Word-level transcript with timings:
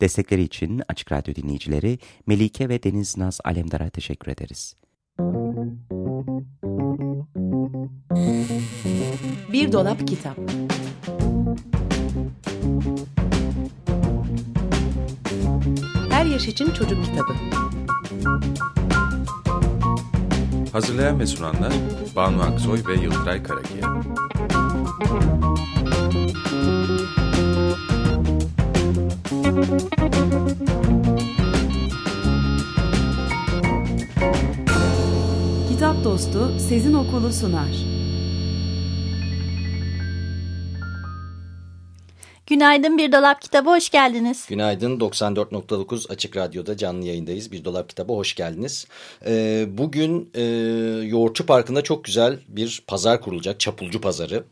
Destekleri 0.00 0.42
için 0.42 0.82
Açık 0.88 1.12
Radyo 1.12 1.34
dinleyicileri 1.34 1.98
Melike 2.26 2.68
ve 2.68 2.82
Deniz 2.82 3.16
Naz 3.16 3.40
Alemdar'a 3.44 3.90
teşekkür 3.90 4.32
ederiz. 4.32 4.76
Bir 9.52 9.72
Dolap 9.72 10.08
Kitap 10.08 10.36
Her 16.10 16.26
Yaş 16.26 16.48
için 16.48 16.70
Çocuk 16.70 17.04
Kitabı 17.04 17.32
Hazırlayan 20.72 21.20
ve 21.20 21.26
sunanlar 21.26 21.72
Banu 22.16 22.42
Aksoy 22.42 22.82
ve 22.86 22.94
Yıldıray 22.94 23.42
Karakiye. 23.42 23.82
Kitap 29.50 29.66
Dostu 36.04 36.58
Sezin 36.68 36.94
Okulu 36.94 37.32
sunar. 37.32 37.68
Günaydın 42.46 42.98
Bir 42.98 43.12
Dolap 43.12 43.42
Kitabı, 43.42 43.70
hoş 43.70 43.90
geldiniz. 43.90 44.46
Günaydın, 44.48 45.00
94.9 45.00 46.12
Açık 46.12 46.36
Radyo'da 46.36 46.76
canlı 46.76 47.06
yayındayız. 47.06 47.52
Bir 47.52 47.64
Dolap 47.64 47.88
Kitabı, 47.88 48.12
hoş 48.12 48.34
geldiniz. 48.34 48.86
Ee, 49.26 49.66
bugün 49.68 50.30
e, 50.34 50.42
Yoğurtçu 51.06 51.46
Parkı'nda 51.46 51.82
çok 51.82 52.04
güzel 52.04 52.38
bir 52.48 52.82
pazar 52.86 53.20
kurulacak, 53.20 53.60
çapulcu 53.60 54.00
pazarı. 54.00 54.44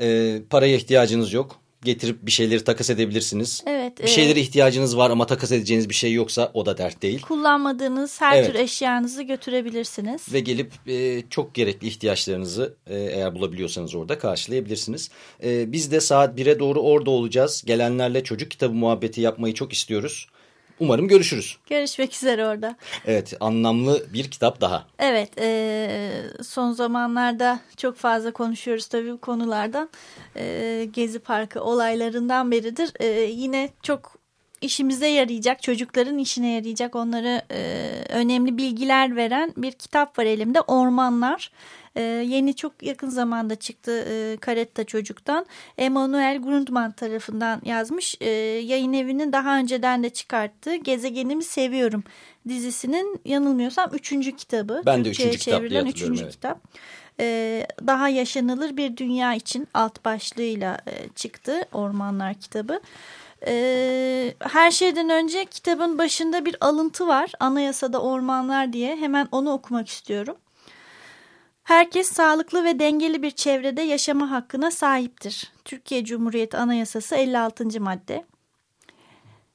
Ee, 0.00 0.38
paraya 0.50 0.76
ihtiyacınız 0.76 1.32
yok 1.32 1.60
getirip 1.82 2.26
bir 2.26 2.30
şeyleri 2.30 2.64
takas 2.64 2.90
edebilirsiniz. 2.90 3.62
Evet. 3.66 4.02
Bir 4.02 4.08
şeylere 4.08 4.40
ihtiyacınız 4.40 4.96
var 4.96 5.10
ama 5.10 5.26
takas 5.26 5.52
edeceğiniz 5.52 5.88
bir 5.88 5.94
şey 5.94 6.12
yoksa 6.12 6.50
o 6.54 6.66
da 6.66 6.78
dert 6.78 7.02
değil. 7.02 7.20
Kullanmadığınız 7.20 8.20
her 8.20 8.36
evet. 8.36 8.52
tür 8.52 8.54
eşyanızı 8.54 9.22
götürebilirsiniz. 9.22 10.32
Ve 10.32 10.40
gelip 10.40 10.72
e, 10.86 11.22
çok 11.30 11.54
gerekli 11.54 11.88
ihtiyaçlarınızı 11.88 12.74
e, 12.86 12.96
eğer 12.96 13.34
bulabiliyorsanız 13.34 13.94
orada 13.94 14.18
karşılayabilirsiniz. 14.18 15.10
E, 15.44 15.72
biz 15.72 15.92
de 15.92 16.00
saat 16.00 16.38
1'e 16.38 16.58
doğru 16.58 16.80
orada 16.80 17.10
olacağız. 17.10 17.62
Gelenlerle 17.66 18.24
çocuk 18.24 18.50
kitabı 18.50 18.74
muhabbeti 18.74 19.20
yapmayı 19.20 19.54
çok 19.54 19.72
istiyoruz. 19.72 20.26
Umarım 20.80 21.08
görüşürüz. 21.08 21.58
Görüşmek 21.66 22.14
üzere 22.14 22.46
orada. 22.46 22.76
Evet 23.06 23.34
anlamlı 23.40 24.06
bir 24.12 24.30
kitap 24.30 24.60
daha. 24.60 24.86
Evet 24.98 25.30
e, 25.40 26.22
son 26.42 26.72
zamanlarda 26.72 27.60
çok 27.76 27.96
fazla 27.96 28.30
konuşuyoruz 28.32 28.86
tabii 28.86 29.12
bu 29.12 29.20
konulardan. 29.20 29.90
E, 30.36 30.86
Gezi 30.92 31.18
Parkı 31.18 31.62
olaylarından 31.62 32.50
beridir. 32.50 32.92
E, 33.00 33.06
yine 33.20 33.70
çok 33.82 34.20
işimize 34.60 35.06
yarayacak, 35.06 35.62
çocukların 35.62 36.18
işine 36.18 36.52
yarayacak 36.52 36.96
onlara 36.96 37.42
e, 37.52 37.90
önemli 38.08 38.56
bilgiler 38.58 39.16
veren 39.16 39.52
bir 39.56 39.72
kitap 39.72 40.18
var 40.18 40.24
elimde. 40.24 40.60
Ormanlar. 40.60 41.50
E, 41.96 42.02
yeni 42.02 42.56
çok 42.56 42.82
yakın 42.82 43.08
zamanda 43.08 43.56
çıktı 43.56 44.04
e, 44.08 44.36
Karetta 44.36 44.84
Çocuk'tan. 44.84 45.46
Emanuel 45.78 46.38
Grundman 46.38 46.92
tarafından 46.92 47.62
yazmış. 47.64 48.16
E, 48.20 48.28
yayın 48.64 48.92
evinin 48.92 49.32
daha 49.32 49.58
önceden 49.58 50.02
de 50.02 50.10
çıkarttığı 50.10 50.76
Gezegenimi 50.76 51.44
Seviyorum 51.44 52.04
dizisinin 52.48 53.20
yanılmıyorsam 53.24 53.90
üçüncü 53.94 54.36
kitabı. 54.36 54.82
Ben 54.86 55.04
de 55.04 55.08
üçüncü 55.10 55.38
kitap 55.38 55.70
diye 55.70 55.82
üçüncü 55.82 56.22
evet. 56.22 56.32
kitap. 56.32 56.60
E, 57.20 57.66
daha 57.86 58.08
yaşanılır 58.08 58.76
bir 58.76 58.96
dünya 58.96 59.34
için 59.34 59.68
alt 59.74 60.04
başlığıyla 60.04 60.78
e, 60.86 61.08
çıktı 61.14 61.62
Ormanlar 61.72 62.34
kitabı. 62.34 62.80
Ee, 63.46 64.34
her 64.40 64.70
şeyden 64.70 65.10
önce 65.10 65.44
kitabın 65.44 65.98
başında 65.98 66.44
bir 66.44 66.56
alıntı 66.60 67.08
var. 67.08 67.32
Anayasada 67.40 68.02
ormanlar 68.02 68.72
diye. 68.72 68.96
Hemen 68.96 69.28
onu 69.32 69.52
okumak 69.52 69.88
istiyorum. 69.88 70.36
Herkes 71.62 72.12
sağlıklı 72.12 72.64
ve 72.64 72.78
dengeli 72.78 73.22
bir 73.22 73.30
çevrede 73.30 73.82
yaşama 73.82 74.30
hakkına 74.30 74.70
sahiptir. 74.70 75.52
Türkiye 75.64 76.04
Cumhuriyeti 76.04 76.56
Anayasası 76.56 77.16
56. 77.16 77.80
madde. 77.80 78.24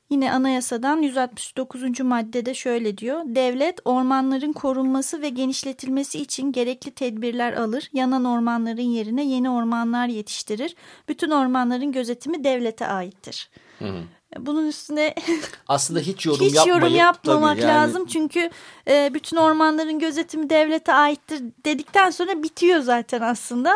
Yine 0.09 0.33
anayasadan 0.33 1.01
169. 1.01 1.99
maddede 1.99 2.53
şöyle 2.53 2.97
diyor. 2.97 3.21
Devlet 3.25 3.79
ormanların 3.85 4.53
korunması 4.53 5.21
ve 5.21 5.29
genişletilmesi 5.29 6.19
için 6.21 6.51
gerekli 6.51 6.91
tedbirler 6.91 7.53
alır. 7.53 7.89
Yanan 7.93 8.25
ormanların 8.25 8.81
yerine 8.81 9.25
yeni 9.25 9.49
ormanlar 9.49 10.07
yetiştirir. 10.07 10.75
Bütün 11.09 11.29
ormanların 11.29 11.91
gözetimi 11.91 12.43
devlete 12.43 12.87
aittir. 12.87 13.49
Hı 13.79 13.85
hı. 13.85 14.03
Bunun 14.39 14.67
üstüne 14.67 15.15
aslında 15.67 15.99
hiç 15.99 16.25
yorum, 16.25 16.45
hiç 16.45 16.55
yapmayıp, 16.55 16.83
yorum 16.83 16.95
yapmamak 16.95 17.57
yani... 17.57 17.67
lazım. 17.67 18.05
Çünkü 18.05 18.49
e, 18.87 19.11
bütün 19.13 19.37
ormanların 19.37 19.99
gözetimi 19.99 20.49
devlete 20.49 20.93
aittir 20.93 21.41
dedikten 21.65 22.09
sonra 22.09 22.43
bitiyor 22.43 22.79
zaten 22.79 23.21
aslında. 23.21 23.73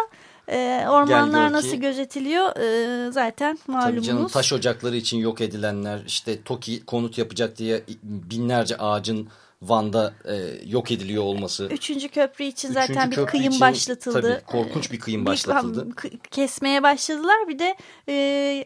E, 0.52 0.86
ormanlar 0.90 1.52
nasıl 1.52 1.72
ki, 1.72 1.80
gözetiliyor 1.80 2.56
e, 2.58 3.12
zaten 3.12 3.58
malumunuz. 3.68 3.96
Tabii 3.96 4.06
canım 4.06 4.28
taş 4.28 4.53
ocakları 4.53 4.96
için 4.96 5.18
yok 5.18 5.42
edilenler 5.42 6.00
işte 6.08 6.44
TOKİ 6.44 6.86
konut 6.86 7.18
yapacak 7.18 7.58
diye 7.58 7.84
binlerce 8.03 8.78
ağacın 8.78 9.30
Van'da 9.62 10.14
e, 10.25 10.36
yok 10.66 10.92
ediliyor 10.92 11.24
olması. 11.24 11.66
Üçüncü 11.66 12.09
köprü 12.09 12.44
için 12.44 12.70
Üçüncü 12.70 12.88
zaten 12.88 13.12
bir 13.12 13.25
kıyım 13.25 13.47
için, 13.47 13.62
başlatıldı. 13.62 14.22
Tabii 14.22 14.46
korkunç 14.46 14.92
bir 14.92 15.00
kıyım 15.00 15.25
başlatıldı. 15.25 15.88
Bir, 16.03 16.20
kesmeye 16.31 16.84
başladılar 16.84 17.47
bir 17.47 17.59
de 17.59 17.75
e, 18.08 18.14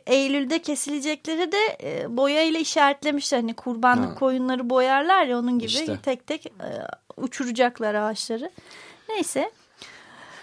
Eylül'de 0.08 0.60
kesilecekleri 0.60 1.52
de 1.52 1.78
e, 1.84 2.18
boya 2.18 2.44
ile 2.44 2.60
işaretlemişler. 2.60 3.40
Hani 3.40 3.54
kurbanlık 3.54 4.10
ha. 4.10 4.16
koyunları 4.16 4.70
boyarlar 4.70 5.26
ya 5.26 5.40
onun 5.40 5.60
gibi 5.60 5.72
işte. 5.72 5.98
tek 6.04 6.28
tek 6.28 6.46
e, 6.46 6.70
uçuracaklar 7.18 7.96
ağaçları. 7.96 8.52
Neyse. 9.10 9.52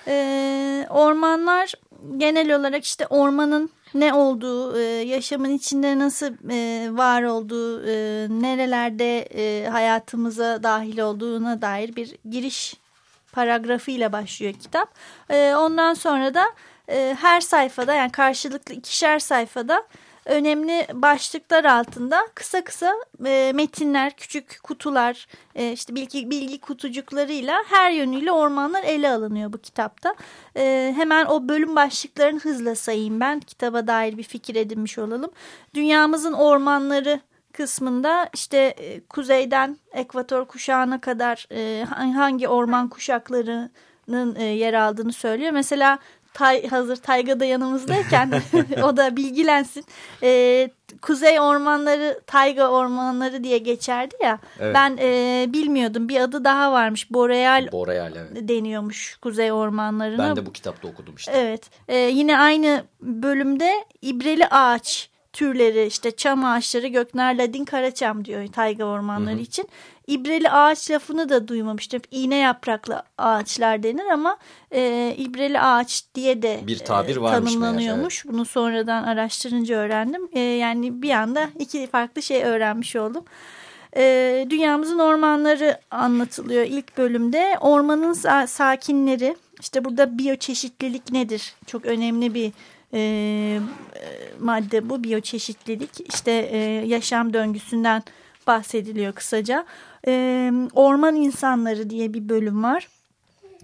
E, 0.06 0.86
ormanlar 0.90 1.72
genel 2.16 2.56
olarak 2.56 2.84
işte 2.84 3.06
ormanın 3.06 3.70
ne 3.94 4.14
olduğu, 4.14 4.78
e, 4.78 4.82
yaşamın 4.82 5.50
içinde 5.50 5.98
nasıl 5.98 6.50
e, 6.50 6.88
var 6.96 7.22
olduğu, 7.22 7.86
e, 7.86 7.92
nerelerde 8.30 9.28
hayatımıza 9.70 10.62
dahil 10.62 10.98
olduğuna 10.98 11.62
dair 11.62 11.96
bir 11.96 12.16
giriş 12.30 12.74
paragrafıyla 13.32 14.12
başlıyor 14.12 14.52
kitap. 14.52 14.94
Ondan 15.56 15.94
sonra 15.94 16.34
da 16.34 16.44
her 17.16 17.40
sayfada 17.40 17.94
yani 17.94 18.12
karşılıklı 18.12 18.74
ikişer 18.74 19.18
sayfada 19.18 19.86
önemli 20.24 20.86
başlıklar 20.92 21.64
altında 21.64 22.28
kısa 22.34 22.64
kısa 22.64 22.94
e, 23.26 23.52
metinler, 23.54 24.16
küçük 24.16 24.60
kutular, 24.62 25.26
e, 25.54 25.72
işte 25.72 25.94
bilgi, 25.94 26.30
bilgi 26.30 26.60
kutucuklarıyla 26.60 27.62
her 27.68 27.90
yönüyle 27.90 28.32
ormanlar 28.32 28.84
ele 28.84 29.10
alınıyor 29.10 29.52
bu 29.52 29.58
kitapta. 29.58 30.14
E, 30.56 30.92
hemen 30.96 31.26
o 31.26 31.48
bölüm 31.48 31.76
başlıklarını 31.76 32.40
hızla 32.40 32.74
sayayım 32.74 33.20
ben. 33.20 33.40
Kitaba 33.40 33.86
dair 33.86 34.18
bir 34.18 34.22
fikir 34.22 34.54
edinmiş 34.54 34.98
olalım. 34.98 35.30
Dünyamızın 35.74 36.32
ormanları 36.32 37.20
kısmında 37.52 38.28
işte 38.34 38.56
e, 38.56 39.00
kuzeyden 39.00 39.76
ekvator 39.92 40.44
kuşağına 40.44 41.00
kadar 41.00 41.46
e, 41.52 41.84
hangi 42.14 42.48
orman 42.48 42.88
kuşaklarının 42.88 44.34
e, 44.36 44.44
yer 44.44 44.74
aldığını 44.74 45.12
söylüyor. 45.12 45.52
Mesela 45.52 45.98
tay, 46.34 46.66
hazır 46.66 46.96
Tayga 46.96 47.40
da 47.40 47.44
yanımızdayken 47.44 48.32
o 48.82 48.96
da 48.96 49.16
bilgilensin. 49.16 49.84
Ee, 50.22 50.70
Kuzey 51.02 51.40
ormanları 51.40 52.20
Tayga 52.26 52.68
ormanları 52.68 53.44
diye 53.44 53.58
geçerdi 53.58 54.14
ya. 54.22 54.38
Evet. 54.60 54.74
Ben 54.74 54.98
e, 55.00 55.46
bilmiyordum. 55.48 56.08
Bir 56.08 56.20
adı 56.20 56.44
daha 56.44 56.72
varmış. 56.72 57.10
Boreal, 57.10 57.72
Boreal 57.72 58.12
evet. 58.16 58.48
deniyormuş 58.48 59.16
Kuzey 59.22 59.52
ormanlarına. 59.52 60.28
Ben 60.28 60.36
de 60.36 60.46
bu 60.46 60.52
kitapta 60.52 60.88
okudum 60.88 61.14
işte. 61.16 61.32
Evet. 61.34 61.70
E, 61.88 61.96
yine 61.96 62.38
aynı 62.38 62.84
bölümde 63.00 63.84
ibreli 64.02 64.46
ağaç 64.46 65.10
türleri 65.32 65.86
işte 65.86 66.10
çam 66.10 66.44
ağaçları 66.44 66.86
Gökner 66.86 67.38
Ladin 67.38 67.64
Karaçam 67.64 68.24
diyor 68.24 68.46
tayga 68.46 68.84
ormanları 68.84 69.34
hı 69.34 69.38
hı. 69.38 69.42
için. 69.42 69.68
İbreli 70.10 70.50
ağaç 70.50 70.90
lafını 70.90 71.28
da 71.28 71.48
duymamıştım. 71.48 72.02
İğne 72.10 72.36
yapraklı 72.36 73.02
ağaçlar 73.18 73.82
denir 73.82 74.06
ama 74.12 74.36
e, 74.72 75.14
ibreli 75.18 75.60
ağaç 75.60 76.04
diye 76.14 76.42
de 76.42 76.60
bir 76.66 76.78
tabir 76.78 77.16
e, 77.16 77.20
tanımlanıyormuş. 77.20 78.24
Meğer, 78.24 78.34
Bunu 78.34 78.44
sonradan 78.44 79.02
araştırınca 79.02 79.76
öğrendim. 79.76 80.28
E, 80.32 80.40
yani 80.40 81.02
bir 81.02 81.10
anda 81.10 81.48
iki 81.58 81.86
farklı 81.86 82.22
şey 82.22 82.44
öğrenmiş 82.44 82.96
oldum. 82.96 83.24
E, 83.96 84.46
dünyamızın 84.50 84.98
ormanları 84.98 85.80
anlatılıyor 85.90 86.62
ilk 86.62 86.98
bölümde. 86.98 87.58
Ormanın 87.60 88.12
sakinleri 88.46 89.36
işte 89.60 89.84
burada 89.84 90.18
biyoçeşitlilik 90.18 91.12
nedir? 91.12 91.54
Çok 91.66 91.84
önemli 91.86 92.34
bir 92.34 92.52
e, 92.94 93.60
madde 94.40 94.90
bu 94.90 95.04
biyoçeşitlilik 95.04 95.90
işte 96.08 96.32
e, 96.32 96.58
yaşam 96.86 97.32
döngüsünden 97.32 98.02
bahsediliyor 98.46 99.12
kısaca. 99.12 99.66
E, 100.06 100.52
orman 100.72 101.16
insanları 101.16 101.90
diye 101.90 102.14
bir 102.14 102.28
bölüm 102.28 102.62
var. 102.62 102.88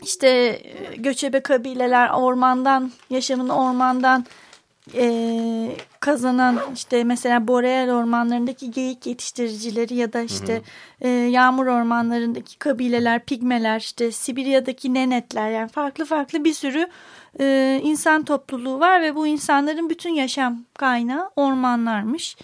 İşte 0.03 0.61
göçebe 0.97 1.41
kabileler 1.41 2.11
ormandan 2.11 2.93
yaşamını 3.11 3.56
ormandan 3.56 4.25
e, 4.94 5.77
kazanan 6.00 6.61
işte 6.75 7.05
mesela 7.05 7.49
boreal 7.49 7.88
ormanlarındaki 7.88 8.71
geyik 8.71 9.06
yetiştiricileri 9.06 9.94
ya 9.94 10.12
da 10.12 10.21
işte 10.21 10.55
hı 10.55 10.59
hı. 10.59 11.09
E, 11.09 11.09
yağmur 11.09 11.67
ormanlarındaki 11.67 12.59
kabileler, 12.59 13.25
pigmeler, 13.25 13.81
işte 13.81 14.12
Sibirya'daki 14.12 14.94
nenetler 14.94 15.50
yani 15.50 15.69
farklı 15.69 16.05
farklı 16.05 16.44
bir 16.44 16.55
sürü 16.55 16.88
e, 17.41 17.81
insan 17.83 18.25
topluluğu 18.25 18.81
var 18.81 19.03
ve 19.03 19.15
bu 19.15 19.27
insanların 19.27 19.91
bütün 19.91 20.11
yaşam 20.11 20.65
kaynağı 20.75 21.31
ormanlarmış. 21.37 22.37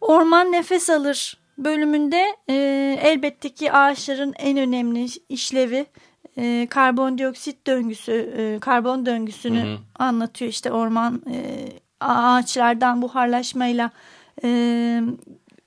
Orman 0.00 0.52
nefes 0.52 0.90
alır 0.90 1.37
bölümünde 1.58 2.36
e, 2.48 2.54
elbette 3.02 3.48
ki 3.48 3.72
ağaçların 3.72 4.34
en 4.38 4.58
önemli 4.58 5.06
işlevi 5.28 5.86
e, 6.38 6.66
karbondioksit 6.70 7.66
döngüsü, 7.66 8.12
e, 8.12 8.60
karbon 8.60 9.06
döngüsünü 9.06 9.62
hı 9.62 9.72
hı. 9.74 9.78
anlatıyor. 9.98 10.50
İşte 10.50 10.72
orman 10.72 11.22
e, 11.30 11.68
ağaçlardan 12.00 13.02
buharlaşmayla 13.02 13.90
e, 14.44 15.00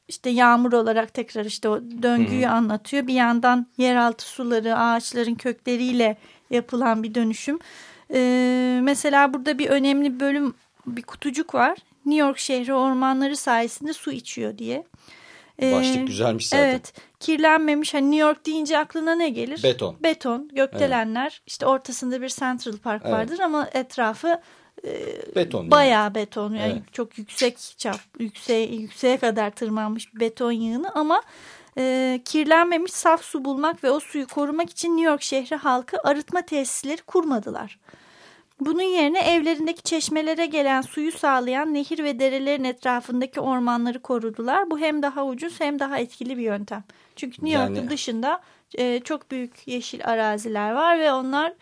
işte 0.07 0.29
yağmur 0.29 0.73
olarak 0.73 1.13
tekrar 1.13 1.45
işte 1.45 1.69
o 1.69 1.81
döngüyü 1.81 2.45
hı 2.45 2.49
hı. 2.49 2.53
anlatıyor. 2.53 3.07
Bir 3.07 3.13
yandan 3.13 3.67
yeraltı 3.77 4.25
suları, 4.25 4.77
ağaçların 4.77 5.35
kökleriyle 5.35 6.17
yapılan 6.49 7.03
bir 7.03 7.15
dönüşüm. 7.15 7.59
E, 8.13 8.79
mesela 8.83 9.33
burada 9.33 9.59
bir 9.59 9.69
önemli 9.69 10.19
bölüm, 10.19 10.53
bir 10.87 11.01
kutucuk 11.01 11.55
var. 11.55 11.77
New 12.05 12.25
York 12.25 12.37
şehri 12.37 12.73
ormanları 12.73 13.37
sayesinde 13.37 13.93
su 13.93 14.11
içiyor 14.11 14.57
diye. 14.57 14.83
Başlık 15.61 15.97
ee, 15.97 16.03
güzelmiş 16.03 16.47
zaten. 16.47 16.69
Evet. 16.69 16.93
Kirlenmemiş. 17.19 17.93
Hani 17.93 18.11
New 18.11 18.27
York 18.27 18.45
deyince 18.45 18.77
aklına 18.77 19.15
ne 19.15 19.29
gelir? 19.29 19.63
Beton. 19.63 19.95
Beton, 20.03 20.49
gökdelenler. 20.53 21.23
Evet. 21.23 21.41
İşte 21.47 21.65
ortasında 21.65 22.21
bir 22.21 22.29
Central 22.29 22.77
Park 22.77 23.01
evet. 23.05 23.13
vardır 23.13 23.39
ama 23.39 23.69
etrafı 23.73 24.41
e, 24.85 24.91
beton. 25.35 25.71
Bayağı 25.71 26.03
yani. 26.03 26.15
beton. 26.15 26.53
Yani 26.53 26.71
evet. 26.71 26.93
çok 26.93 27.17
yüksek 27.17 27.57
çap, 27.77 27.99
yükseğe, 28.19 28.75
yükseğe 28.75 29.17
kadar 29.17 29.51
tırmanmış 29.51 30.15
bir 30.15 30.19
beton 30.19 30.51
yığını 30.51 30.91
ama 30.95 31.21
e, 31.77 32.21
kirlenmemiş 32.25 32.91
saf 32.91 33.23
su 33.23 33.45
bulmak 33.45 33.83
ve 33.83 33.91
o 33.91 33.99
suyu 33.99 34.27
korumak 34.27 34.69
için 34.69 34.97
New 34.97 35.11
York 35.11 35.21
şehri 35.21 35.55
halkı 35.55 35.97
arıtma 36.03 36.41
tesisleri 36.41 37.01
kurmadılar. 37.01 37.79
Bunun 38.61 38.81
yerine 38.81 39.19
evlerindeki 39.19 39.83
çeşmelere 39.83 40.45
gelen 40.45 40.81
suyu 40.81 41.11
sağlayan 41.11 41.73
nehir 41.73 42.03
ve 42.03 42.19
derelerin 42.19 42.63
etrafındaki 42.63 43.39
ormanları 43.39 44.01
korudular. 44.01 44.71
Bu 44.71 44.79
hem 44.79 45.03
daha 45.03 45.25
ucuz 45.25 45.59
hem 45.59 45.79
daha 45.79 45.99
etkili 45.99 46.37
bir 46.37 46.43
yöntem. 46.43 46.83
Çünkü 47.15 47.45
New 47.45 47.61
York'un 47.61 47.75
yani... 47.75 47.89
dışında 47.89 48.41
e, 48.77 48.99
çok 49.03 49.31
büyük 49.31 49.67
yeşil 49.67 50.05
araziler 50.05 50.71
var 50.71 50.99
ve 50.99 51.13
onlar 51.13 51.53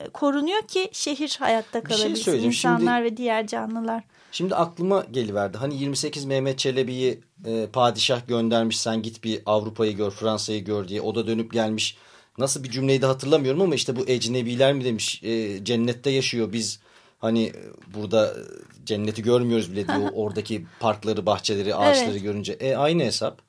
e, 0.00 0.08
korunuyor 0.08 0.62
ki 0.62 0.88
şehir 0.92 1.36
hayatta 1.40 1.80
şey 1.80 1.82
kalabilsin. 1.82 2.22
Şey 2.22 2.46
insanlar 2.46 2.98
şimdi, 2.98 3.12
ve 3.12 3.16
diğer 3.16 3.46
canlılar. 3.46 4.04
Şimdi 4.32 4.54
aklıma 4.54 5.04
geliverdi. 5.10 5.58
Hani 5.58 5.76
28 5.76 6.24
Mehmet 6.24 6.58
Çelebi'yi 6.58 7.20
e, 7.46 7.66
padişah 7.66 8.28
göndermiş 8.28 8.80
sen 8.80 9.02
git 9.02 9.24
bir 9.24 9.42
Avrupa'yı 9.46 9.96
gör 9.96 10.10
Fransa'yı 10.10 10.64
gör 10.64 10.88
diye. 10.88 11.00
O 11.00 11.14
da 11.14 11.26
dönüp 11.26 11.52
gelmiş 11.52 11.96
nasıl 12.38 12.64
bir 12.64 12.70
cümleyi 12.70 13.02
de 13.02 13.06
hatırlamıyorum 13.06 13.60
ama 13.60 13.74
işte 13.74 13.96
bu 13.96 14.08
ecnebiler 14.08 14.72
mi 14.72 14.84
demiş 14.84 15.22
e, 15.22 15.64
cennette 15.64 16.10
yaşıyor 16.10 16.52
biz 16.52 16.80
hani 17.18 17.52
burada 17.94 18.36
cenneti 18.84 19.22
görmüyoruz 19.22 19.72
bile 19.72 19.88
diyor 19.88 20.10
oradaki 20.14 20.66
parkları 20.80 21.26
bahçeleri 21.26 21.74
ağaçları 21.74 22.10
evet. 22.10 22.22
görünce 22.22 22.52
e 22.52 22.76
aynı 22.76 23.02
hesap 23.02 23.42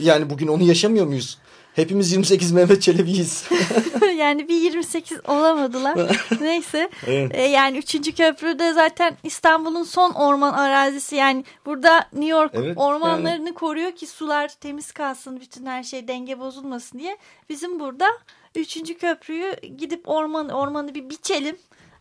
yani 0.00 0.30
bugün 0.30 0.46
onu 0.48 0.62
yaşamıyor 0.62 1.06
muyuz? 1.06 1.38
Hepimiz 1.74 2.12
28 2.12 2.52
Mehmet 2.52 2.82
Çelebi'yiz. 2.82 3.44
yani 4.16 4.48
bir 4.48 4.56
28 4.56 5.18
olamadılar. 5.28 6.26
Neyse. 6.40 6.90
Evet. 7.06 7.30
E, 7.34 7.42
yani 7.42 7.78
3. 7.78 8.14
köprüde 8.16 8.72
zaten 8.72 9.16
İstanbul'un 9.22 9.82
son 9.82 10.10
orman 10.10 10.52
arazisi. 10.52 11.16
Yani 11.16 11.44
burada 11.66 12.08
New 12.12 12.30
York 12.30 12.52
evet, 12.54 12.78
ormanlarını 12.78 13.46
yani. 13.46 13.54
koruyor 13.54 13.92
ki 13.92 14.06
sular 14.06 14.48
temiz 14.48 14.92
kalsın. 14.92 15.40
Bütün 15.40 15.66
her 15.66 15.82
şey 15.82 16.08
denge 16.08 16.38
bozulmasın 16.38 16.98
diye. 16.98 17.18
Bizim 17.48 17.80
burada 17.80 18.06
3. 18.54 18.98
köprüyü 18.98 19.56
gidip 19.78 20.08
orman 20.08 20.48
ormanı 20.48 20.94
bir 20.94 21.10
biçelim. 21.10 21.56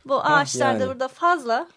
Bu 0.05 0.21
ağaçlar 0.21 0.71
yani. 0.71 0.79
da 0.79 0.87
burada 0.87 1.07
fazla. 1.07 1.67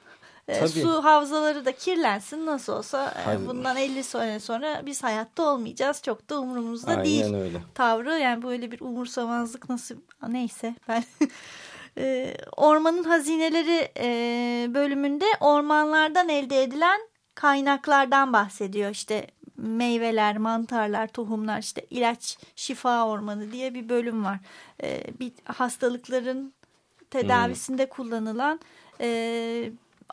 E, 0.49 0.69
su 0.69 1.05
havzaları 1.05 1.65
da 1.65 1.73
kirlensin 1.73 2.47
nasıl 2.47 2.73
olsa 2.73 3.15
e, 3.33 3.47
bundan 3.47 3.77
50 3.77 4.05
sene 4.05 4.41
sonra 4.41 4.83
biz 4.87 5.03
hayatta 5.03 5.43
olmayacağız 5.43 6.03
çok 6.03 6.31
da 6.31 6.41
umurumuzda 6.41 6.91
Aynen 6.91 7.05
değil 7.05 7.35
öyle. 7.35 7.61
tavrı 7.75 8.19
yani 8.19 8.43
böyle 8.43 8.71
bir 8.71 8.81
umursamazlık 8.81 9.69
nasıl 9.69 9.95
neyse 10.29 10.75
ben 10.89 11.05
e, 11.99 12.37
ormanın 12.57 13.05
hazineleri 13.05 13.89
e, 13.99 14.75
bölümünde 14.75 15.25
ormanlardan 15.41 16.29
elde 16.29 16.63
edilen 16.63 17.01
kaynaklardan 17.35 18.33
bahsediyor 18.33 18.91
işte 18.91 19.27
meyveler, 19.57 20.39
mantarlar, 20.39 21.07
tohumlar 21.09 21.59
işte 21.59 21.87
ilaç 21.91 22.39
şifa 22.57 23.07
ormanı 23.07 23.53
diye 23.53 23.75
bir 23.75 23.89
bölüm 23.89 24.25
var. 24.25 24.39
E, 24.83 25.05
bir 25.21 25.33
hastalıkların 25.45 26.55
tedavisinde 27.11 27.85
hmm. 27.85 27.91
kullanılan 27.91 28.61
e, 29.01 29.71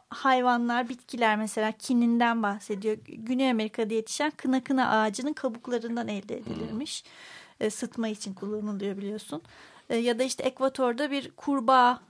hayvanlar, 0.09 0.89
bitkiler 0.89 1.37
mesela 1.37 1.71
kininden 1.71 2.43
bahsediyor. 2.43 2.97
Güney 3.05 3.51
Amerika'da 3.51 3.93
yetişen 3.93 4.31
kına 4.31 4.63
kına 4.63 4.89
ağacının 4.89 5.33
kabuklarından 5.33 6.07
elde 6.07 6.37
edilirmiş. 6.37 7.03
Hmm. 7.03 7.67
E, 7.67 7.69
sıtma 7.69 8.07
için 8.07 8.33
kullanılıyor 8.33 8.97
biliyorsun. 8.97 9.41
E, 9.89 9.97
ya 9.97 10.19
da 10.19 10.23
işte 10.23 10.43
ekvatorda 10.43 11.11
bir 11.11 11.31
kurbağa 11.31 12.01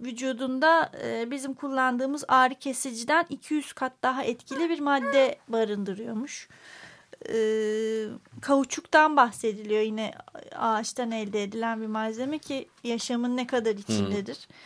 vücudunda 0.00 0.92
e, 1.02 1.30
bizim 1.30 1.54
kullandığımız 1.54 2.24
ağrı 2.28 2.54
kesiciden 2.54 3.26
200 3.30 3.72
kat 3.72 3.92
daha 4.02 4.22
etkili 4.22 4.70
bir 4.70 4.80
madde 4.80 5.38
barındırıyormuş. 5.48 6.48
E, 7.28 7.36
kauçuktan 8.40 9.16
bahsediliyor 9.16 9.82
yine 9.82 10.12
ağaçtan 10.56 11.10
elde 11.10 11.42
edilen 11.42 11.80
bir 11.80 11.86
malzeme 11.86 12.38
ki 12.38 12.68
yaşamın 12.84 13.36
ne 13.36 13.46
kadar 13.46 13.74
içindedir. 13.74 14.36
Hmm. 14.36 14.56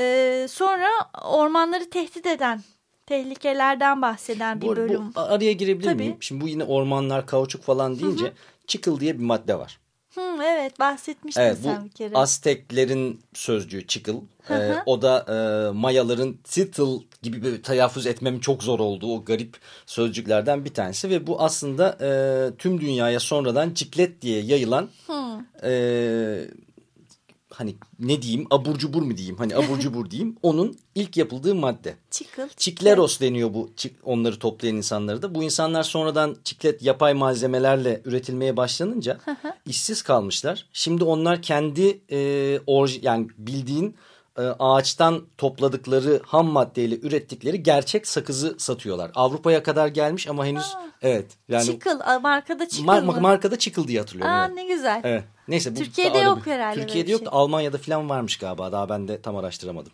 Ee, 0.00 0.46
sonra 0.50 0.88
ormanları 1.22 1.90
tehdit 1.90 2.26
eden 2.26 2.60
tehlikelerden 3.06 4.02
bahseden 4.02 4.60
bir 4.60 4.66
bu, 4.66 4.76
bölüm. 4.76 5.14
Bu, 5.14 5.20
araya 5.20 5.52
girebilir 5.52 5.88
Tabii. 5.88 6.02
miyim? 6.02 6.16
Şimdi 6.20 6.40
bu 6.44 6.48
yine 6.48 6.64
ormanlar, 6.64 7.26
kauçuk 7.26 7.62
falan 7.62 7.98
deyince 7.98 8.24
Hı 8.24 8.28
-hı. 8.28 8.66
çıkıl 8.66 9.00
diye 9.00 9.18
bir 9.18 9.24
madde 9.24 9.58
var. 9.58 9.78
Hı, 10.14 10.42
evet 10.42 10.78
bahsetmiştin 10.78 11.40
evet, 11.40 11.58
sen 11.62 11.84
bir 11.84 11.90
kere. 11.90 12.14
Azteklerin 12.14 13.20
sözcüğü 13.34 13.86
çıkıl. 13.86 14.20
Ee, 14.50 14.74
o 14.86 15.02
da 15.02 15.24
e, 15.28 15.36
Mayaların 15.72 16.38
titl 16.44 16.82
gibi 17.22 17.42
bir 17.42 17.62
telaffuz 17.62 18.06
etmemin 18.06 18.40
çok 18.40 18.62
zor 18.62 18.78
olduğu 18.80 19.14
o 19.14 19.24
garip 19.24 19.56
sözcüklerden 19.86 20.64
bir 20.64 20.74
tanesi. 20.74 21.10
Ve 21.10 21.26
bu 21.26 21.40
aslında 21.40 21.98
e, 22.00 22.10
tüm 22.56 22.80
dünyaya 22.80 23.20
sonradan 23.20 23.74
ciklet 23.74 24.22
diye 24.22 24.42
yayılan... 24.42 24.88
E, 25.62 25.70
hani 27.58 27.74
ne 27.98 28.22
diyeyim 28.22 28.46
abur 28.50 28.78
cubur 28.78 29.02
mu 29.02 29.16
diyeyim 29.16 29.36
hani 29.36 29.56
abur 29.56 29.78
cubur 29.78 30.10
diyeyim 30.10 30.36
onun 30.42 30.78
ilk 30.94 31.16
yapıldığı 31.16 31.54
madde. 31.54 31.96
Çikıl. 32.10 32.48
Çikleros 32.56 33.20
deniyor 33.20 33.54
bu 33.54 33.70
onları 34.04 34.38
toplayan 34.38 34.76
insanları 34.76 35.22
da. 35.22 35.34
Bu 35.34 35.44
insanlar 35.44 35.82
sonradan 35.82 36.36
çiklet 36.44 36.82
yapay 36.82 37.14
malzemelerle 37.14 38.02
üretilmeye 38.04 38.56
başlanınca 38.56 39.18
işsiz 39.66 40.02
kalmışlar. 40.02 40.66
Şimdi 40.72 41.04
onlar 41.04 41.42
kendi 41.42 42.00
e, 42.10 42.60
orj 42.66 42.98
yani 43.02 43.28
bildiğin 43.38 43.96
e, 44.38 44.42
ağaçtan 44.58 45.24
topladıkları 45.38 46.20
ham 46.26 46.46
maddeyle 46.46 46.98
ürettikleri 46.98 47.62
gerçek 47.62 48.06
sakızı 48.06 48.54
satıyorlar. 48.58 49.10
Avrupa'ya 49.14 49.62
kadar 49.62 49.88
gelmiş 49.88 50.28
ama 50.28 50.46
henüz 50.46 50.74
Aa, 50.76 50.86
evet. 51.02 51.26
Yani, 51.48 51.64
çıkıl 51.64 52.00
markada 52.22 52.68
çıkıl 52.68 52.84
mar 52.84 53.02
mı? 53.02 53.20
Markada 53.20 53.58
çıkıl 53.58 53.88
diye 53.88 54.00
hatırlıyorum. 54.00 54.34
Aa, 54.34 54.46
evet. 54.46 54.54
Ne 54.54 54.64
güzel. 54.64 55.00
Evet. 55.04 55.24
Neyse, 55.48 55.76
bu 55.76 55.78
Türkiye'de 55.78 56.18
yok 56.18 56.46
bir, 56.46 56.50
herhalde. 56.50 56.80
Türkiye'de 56.80 57.10
yok 57.10 57.20
şey. 57.20 57.28
Almanya'da 57.30 57.78
falan 57.78 58.08
varmış 58.08 58.36
galiba 58.36 58.72
daha 58.72 58.88
ben 58.88 59.08
de 59.08 59.22
tam 59.22 59.36
araştıramadım. 59.36 59.92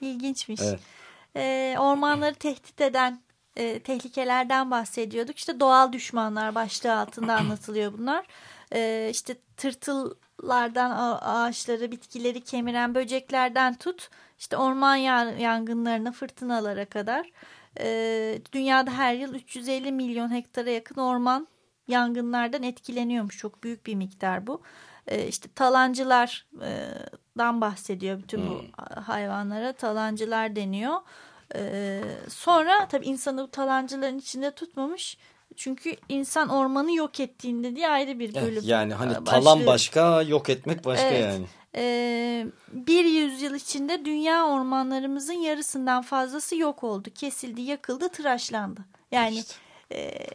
İlginçmiş. 0.00 0.60
Evet. 0.64 0.80
Ee, 1.36 1.76
ormanları 1.78 2.34
tehdit 2.34 2.80
eden 2.80 3.20
e, 3.56 3.78
tehlikelerden 3.78 4.70
bahsediyorduk. 4.70 5.38
İşte 5.38 5.60
doğal 5.60 5.92
düşmanlar 5.92 6.54
başlığı 6.54 6.98
altında 6.98 7.34
anlatılıyor 7.34 7.92
bunlar. 7.98 8.26
Ee, 8.74 9.08
işte 9.10 9.36
tırtıl 9.56 10.14
lardan 10.44 11.18
ağaçları, 11.20 11.92
bitkileri 11.92 12.40
kemiren 12.40 12.94
böceklerden 12.94 13.74
tut 13.74 14.10
işte 14.38 14.56
orman 14.56 14.96
yangınlarına, 15.38 16.12
fırtınalara 16.12 16.84
kadar 16.84 17.30
e, 17.80 18.38
dünyada 18.52 18.90
her 18.90 19.14
yıl 19.14 19.34
350 19.34 19.92
milyon 19.92 20.34
hektara 20.34 20.70
yakın 20.70 21.00
orman 21.00 21.48
yangınlardan 21.88 22.62
etkileniyormuş. 22.62 23.38
Çok 23.38 23.64
büyük 23.64 23.86
bir 23.86 23.94
miktar 23.94 24.46
bu. 24.46 24.62
E, 25.06 25.26
işte 25.26 25.48
talancılardan 25.54 27.60
bahsediyor 27.60 28.18
bütün 28.18 28.50
bu 28.50 28.62
hmm. 28.62 29.02
hayvanlara. 29.02 29.72
Talancılar 29.72 30.56
deniyor. 30.56 31.00
E, 31.54 32.00
sonra 32.28 32.88
tabii 32.88 33.06
insanı 33.06 33.42
bu 33.42 33.50
talancıların 33.50 34.18
içinde 34.18 34.50
tutmamış 34.50 35.18
Çünkü 35.60 35.96
insan 36.08 36.48
ormanı 36.48 36.92
yok 36.92 37.20
ettiğinde 37.20 37.76
diye 37.76 37.88
ayrı 37.88 38.18
bir 38.18 38.34
bölüm. 38.34 38.62
Yani 38.64 38.94
hani 38.94 39.10
başlıyor. 39.10 39.26
talan 39.26 39.66
başka 39.66 40.22
yok 40.22 40.50
etmek 40.50 40.84
başka 40.84 41.06
evet. 41.06 41.24
yani. 41.24 41.46
Ee, 41.76 42.46
bir 42.72 43.04
yüzyıl 43.04 43.54
içinde 43.54 44.04
dünya 44.04 44.46
ormanlarımızın 44.46 45.32
yarısından 45.32 46.02
fazlası 46.02 46.56
yok 46.56 46.84
oldu. 46.84 47.08
Kesildi, 47.14 47.60
yakıldı, 47.60 48.08
tıraşlandı. 48.08 48.80
Yani 49.12 49.38
işte. 49.38 49.54
e, 49.92 50.28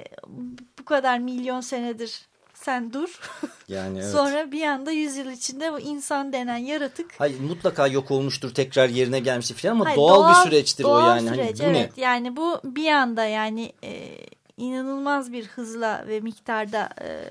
bu 0.79 0.85
kadar 0.85 1.19
milyon 1.19 1.61
senedir 1.61 2.21
sen 2.53 2.93
dur. 2.93 3.19
Yani 3.67 3.99
evet. 3.99 4.11
Sonra 4.11 4.51
bir 4.51 4.63
anda 4.63 4.91
yüzyıl 4.91 5.31
içinde 5.31 5.73
bu 5.73 5.79
insan 5.79 6.33
denen 6.33 6.57
yaratık. 6.57 7.13
Hayır 7.17 7.39
mutlaka 7.39 7.87
yok 7.87 8.11
olmuştur 8.11 8.53
tekrar 8.53 8.89
yerine 8.89 9.19
gelmiştir 9.19 9.55
falan 9.55 9.71
ama 9.71 9.85
Hayır, 9.85 9.97
doğal, 9.97 10.15
doğal 10.15 10.45
bir 10.45 10.49
süreçtir 10.49 10.83
doğal 10.83 11.03
o 11.03 11.09
yani. 11.09 11.29
Hani 11.29 11.37
süreç, 11.37 11.59
hani, 11.59 11.73
bu 11.73 11.77
evet 11.77 11.97
ne? 11.97 12.03
yani 12.03 12.35
bu 12.35 12.61
bir 12.63 12.91
anda 12.91 13.25
yani 13.25 13.73
e, 13.83 14.19
inanılmaz 14.57 15.33
bir 15.33 15.45
hızla 15.45 16.07
ve 16.07 16.19
miktarda 16.19 16.89
e, 17.01 17.29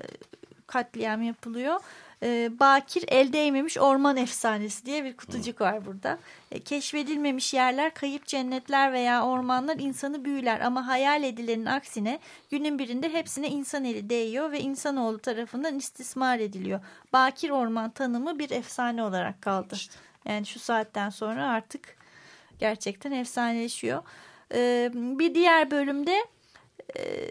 katliam 0.67 1.21
yapılıyor 1.21 1.79
e, 2.23 2.59
bakir 2.59 3.05
el 3.07 3.33
değmemiş 3.33 3.77
orman 3.77 4.17
efsanesi 4.17 4.85
diye 4.85 5.03
bir 5.03 5.17
kutucuk 5.17 5.61
var 5.61 5.85
burada. 5.85 6.19
E, 6.51 6.59
keşfedilmemiş 6.59 7.53
yerler, 7.53 7.93
kayıp 7.93 8.25
cennetler 8.25 8.93
veya 8.93 9.25
ormanlar 9.25 9.77
insanı 9.79 10.25
büyüler 10.25 10.59
ama 10.59 10.87
hayal 10.87 11.23
edilenin 11.23 11.65
aksine 11.65 12.19
günün 12.51 12.79
birinde 12.79 13.13
hepsine 13.13 13.49
insan 13.49 13.85
eli 13.85 14.09
değiyor 14.09 14.51
ve 14.51 14.59
insanoğlu 14.59 15.19
tarafından 15.19 15.75
istismar 15.75 16.39
ediliyor. 16.39 16.79
Bakir 17.13 17.49
orman 17.49 17.89
tanımı 17.89 18.39
bir 18.39 18.49
efsane 18.49 19.03
olarak 19.03 19.41
kaldı. 19.41 19.75
Yani 20.25 20.45
şu 20.45 20.59
saatten 20.59 21.09
sonra 21.09 21.47
artık 21.47 21.95
gerçekten 22.59 23.11
efsaneleşiyor. 23.11 24.03
E, 24.53 24.91
bir 24.93 25.35
diğer 25.35 25.71
bölümde 25.71 26.25
e, 26.99 27.29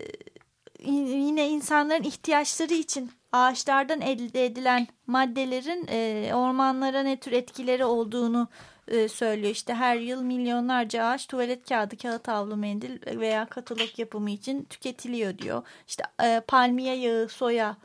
yine 0.91 1.49
insanların 1.49 2.03
ihtiyaçları 2.03 2.75
için 2.75 3.11
ağaçlardan 3.33 4.01
elde 4.01 4.47
edilen 4.47 4.87
maddelerin 5.07 5.87
e, 5.91 6.31
ormanlara 6.35 7.03
ne 7.03 7.21
tür 7.21 7.33
etkileri 7.33 7.85
olduğunu 7.85 8.49
e, 8.89 9.09
söylüyor. 9.09 9.53
İşte 9.53 9.75
her 9.75 9.97
yıl 9.97 10.23
milyonlarca 10.23 11.05
ağaç 11.05 11.27
tuvalet 11.27 11.69
kağıdı, 11.69 11.97
kağıt 11.97 12.29
havlu 12.29 12.57
mendil 12.57 13.19
veya 13.21 13.47
katalog 13.47 13.99
yapımı 13.99 14.31
için 14.31 14.65
tüketiliyor 14.65 15.39
diyor. 15.39 15.63
İşte 15.89 16.05
e, 16.23 16.41
palmiye 16.49 16.97
yağı, 16.97 17.29
soya 17.29 17.77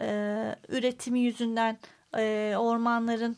e, 0.00 0.06
üretimi 0.68 1.20
yüzünden 1.20 1.78
e, 2.16 2.54
ormanların 2.58 3.36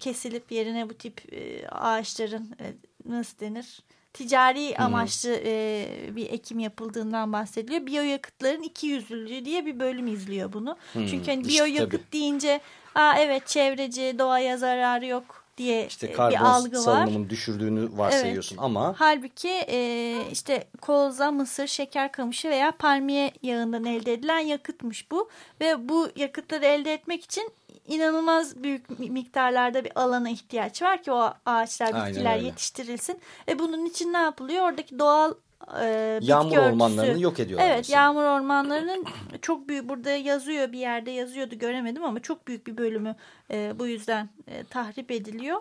kesilip 0.00 0.52
yerine 0.52 0.90
bu 0.90 0.94
tip 0.94 1.32
e, 1.32 1.68
ağaçların 1.68 2.56
e, 2.60 2.66
nasıl 3.04 3.38
denir? 3.38 3.80
Ticari 4.14 4.76
amaçlı 4.78 5.40
e, 5.44 5.86
bir 6.16 6.30
ekim 6.30 6.58
yapıldığından 6.58 7.32
bahsediliyor. 7.32 7.86
Biyoyakıtların 7.86 8.62
iki 8.62 8.86
yüzlülüğü 8.86 9.44
diye 9.44 9.66
bir 9.66 9.80
bölüm 9.80 10.06
izliyor 10.06 10.52
bunu. 10.52 10.76
Hmm. 10.92 11.06
Çünkü 11.06 11.30
hani 11.30 11.48
biyoyakıt 11.48 12.00
işte, 12.00 12.12
deyince 12.12 12.60
Aa, 12.94 13.14
evet 13.18 13.46
çevreci 13.46 14.14
doğaya 14.18 14.56
zararı 14.56 15.06
yok 15.06 15.44
diye 15.58 15.86
işte 15.86 16.06
e, 16.06 16.10
bir 16.10 16.44
algı 16.44 16.76
var. 16.76 16.82
salınımın 16.82 17.30
düşürdüğünü 17.30 17.88
varsayıyorsun 17.98 18.56
evet. 18.56 18.64
ama. 18.64 18.94
Halbuki 18.98 19.64
e, 19.68 20.16
işte 20.32 20.64
koza, 20.80 21.30
mısır, 21.30 21.66
şeker 21.66 22.12
kamışı 22.12 22.50
veya 22.50 22.72
palmiye 22.72 23.32
yağından 23.42 23.84
elde 23.84 24.12
edilen 24.12 24.38
yakıtmış 24.38 25.10
bu. 25.10 25.28
Ve 25.60 25.88
bu 25.88 26.08
yakıtları 26.16 26.64
elde 26.64 26.92
etmek 26.92 27.24
için 27.24 27.50
inanılmaz 27.86 28.62
büyük 28.62 28.98
miktarlarda 28.98 29.84
bir 29.84 29.92
alana 29.94 30.30
ihtiyaç 30.30 30.82
var 30.82 31.02
ki 31.02 31.12
o 31.12 31.32
ağaçlar, 31.46 32.08
bitkiler 32.08 32.36
yetiştirilsin. 32.36 33.18
Ve 33.48 33.58
bunun 33.58 33.84
için 33.84 34.12
ne 34.12 34.18
yapılıyor? 34.18 34.64
Oradaki 34.64 34.98
doğal 34.98 35.34
e, 35.80 36.18
yağmur 36.22 36.52
örtüsü. 36.52 36.60
ormanlarını 36.60 37.20
yok 37.20 37.40
ediyorlar. 37.40 37.66
Evet 37.66 37.76
mesela. 37.76 38.00
yağmur 38.00 38.22
ormanlarının 38.22 39.04
çok 39.42 39.68
büyük 39.68 39.88
burada 39.88 40.10
yazıyor 40.10 40.72
bir 40.72 40.78
yerde 40.78 41.10
yazıyordu 41.10 41.54
göremedim 41.54 42.04
ama 42.04 42.20
çok 42.20 42.48
büyük 42.48 42.66
bir 42.66 42.78
bölümü 42.78 43.16
e, 43.50 43.72
bu 43.78 43.86
yüzden 43.86 44.28
e, 44.48 44.64
tahrip 44.64 45.10
ediliyor. 45.10 45.60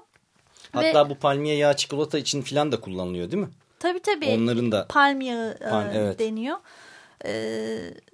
Hatta 0.71 1.05
Ve, 1.05 1.09
bu 1.09 1.15
palmiye 1.15 1.55
yağı 1.55 1.75
çikolata 1.75 2.17
için 2.17 2.41
filan 2.41 2.71
da 2.71 2.79
kullanılıyor 2.79 3.31
değil 3.31 3.43
mi? 3.43 3.49
Tabii 3.79 3.99
tabii. 3.99 4.29
Onların 4.29 4.71
da 4.71 4.85
palm 4.89 5.21
yağı 5.21 5.57
Palm, 5.59 5.87
evet. 5.93 6.19
deniyor. 6.19 6.57
Evet 7.21 8.12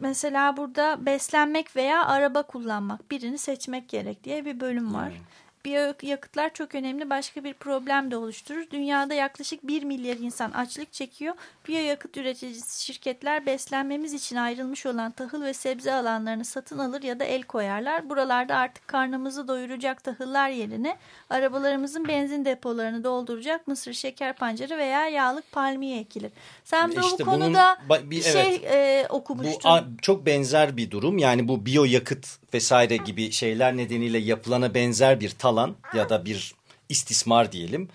mesela 0.00 0.56
burada 0.56 1.06
beslenmek 1.06 1.76
veya 1.76 2.06
araba 2.06 2.42
kullanmak 2.42 3.10
birini 3.10 3.38
seçmek 3.38 3.88
gerek 3.88 4.24
diye 4.24 4.44
bir 4.44 4.60
bölüm 4.60 4.94
var. 4.94 5.08
Hmm. 5.10 5.24
Biyoyakıtlar 5.64 6.54
çok 6.54 6.74
önemli 6.74 7.10
başka 7.10 7.44
bir 7.44 7.54
problem 7.54 8.10
de 8.10 8.16
oluşturur. 8.16 8.70
Dünyada 8.70 9.14
yaklaşık 9.14 9.66
1 9.66 9.82
milyar 9.82 10.16
insan 10.16 10.50
açlık 10.50 10.92
çekiyor. 10.92 11.34
Biyoyakıt 11.68 12.16
üreticisi 12.16 12.84
şirketler 12.84 13.46
beslenmemiz 13.46 14.12
için 14.12 14.36
ayrılmış 14.36 14.86
olan 14.86 15.10
tahıl 15.10 15.42
ve 15.42 15.54
sebze 15.54 15.94
alanlarını 15.94 16.44
satın 16.44 16.78
alır 16.78 17.02
ya 17.02 17.20
da 17.20 17.24
el 17.24 17.42
koyarlar. 17.42 18.10
Buralarda 18.10 18.56
artık 18.56 18.88
karnımızı 18.88 19.48
doyuracak 19.48 20.04
tahıllar 20.04 20.48
yerine 20.48 20.96
arabalarımızın 21.30 22.08
benzin 22.08 22.44
depolarını 22.44 23.04
dolduracak 23.04 23.68
mısır, 23.68 23.92
şeker 23.92 24.36
pancarı 24.36 24.78
veya 24.78 25.08
yağlık 25.08 25.52
palmiye 25.52 26.00
ekilir. 26.00 26.32
Sen 26.64 26.92
de 26.92 27.00
işte 27.00 27.26
bu 27.26 27.30
konuda 27.30 27.78
bunun, 27.88 28.10
bir 28.10 28.22
şey 28.22 28.54
evet, 28.54 28.64
e, 28.64 29.06
okumuştun. 29.08 29.70
Bu 29.72 30.02
çok 30.02 30.26
benzer 30.26 30.76
bir 30.76 30.90
durum. 30.90 31.18
Yani 31.18 31.48
bu 31.48 31.66
biyoyakıt 31.66 32.26
vesaire 32.54 32.96
gibi 32.96 33.32
şeyler 33.32 33.76
nedeniyle 33.76 34.18
yapılana 34.18 34.74
benzer 34.74 35.20
bir 35.20 35.30
talan 35.30 35.53
ya 35.94 36.08
da 36.08 36.24
bir 36.24 36.54
istismar 36.88 37.52
diyelim. 37.52 37.88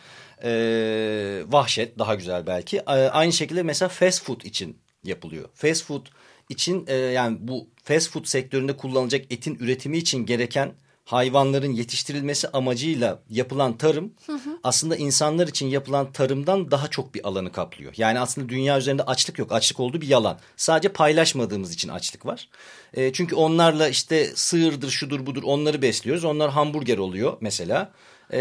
Ee, 0.43 1.43
vahşet 1.47 1.99
daha 1.99 2.15
güzel 2.15 2.47
belki. 2.47 2.77
Ee, 2.77 2.81
aynı 2.91 3.33
şekilde 3.33 3.63
mesela 3.63 3.89
fast 3.89 4.23
food 4.23 4.41
için 4.41 4.77
yapılıyor. 5.03 5.49
Fast 5.53 5.85
food 5.85 6.05
için 6.49 6.85
e, 6.87 6.95
yani 6.95 7.37
bu 7.39 7.67
fast 7.83 8.09
food 8.09 8.25
sektöründe 8.25 8.77
kullanılacak 8.77 9.25
etin 9.29 9.55
üretimi 9.55 9.97
için 9.97 10.25
gereken 10.25 10.73
hayvanların 11.09 11.73
yetiştirilmesi 11.73 12.47
amacıyla 12.47 13.19
yapılan 13.29 13.77
tarım 13.77 14.13
hı 14.25 14.33
hı. 14.33 14.59
aslında 14.63 14.95
insanlar 14.95 15.47
için 15.47 15.67
yapılan 15.67 16.11
tarımdan 16.11 16.71
daha 16.71 16.87
çok 16.87 17.15
bir 17.15 17.27
alanı 17.27 17.51
kaplıyor. 17.51 17.93
Yani 17.97 18.19
aslında 18.19 18.49
dünya 18.49 18.77
üzerinde 18.77 19.03
açlık 19.03 19.39
yok. 19.39 19.51
Açlık 19.51 19.79
olduğu 19.79 20.01
bir 20.01 20.07
yalan. 20.07 20.39
Sadece 20.57 20.89
paylaşmadığımız 20.89 21.73
için 21.73 21.89
açlık 21.89 22.25
var. 22.25 22.49
E, 22.93 23.13
çünkü 23.13 23.35
onlarla 23.35 23.89
işte 23.89 24.25
sığırdır 24.35 24.89
şudur 24.89 25.25
budur 25.25 25.43
onları 25.43 25.81
besliyoruz. 25.81 26.23
Onlar 26.23 26.51
hamburger 26.51 26.97
oluyor 26.97 27.37
mesela. 27.41 27.91
E, 28.33 28.39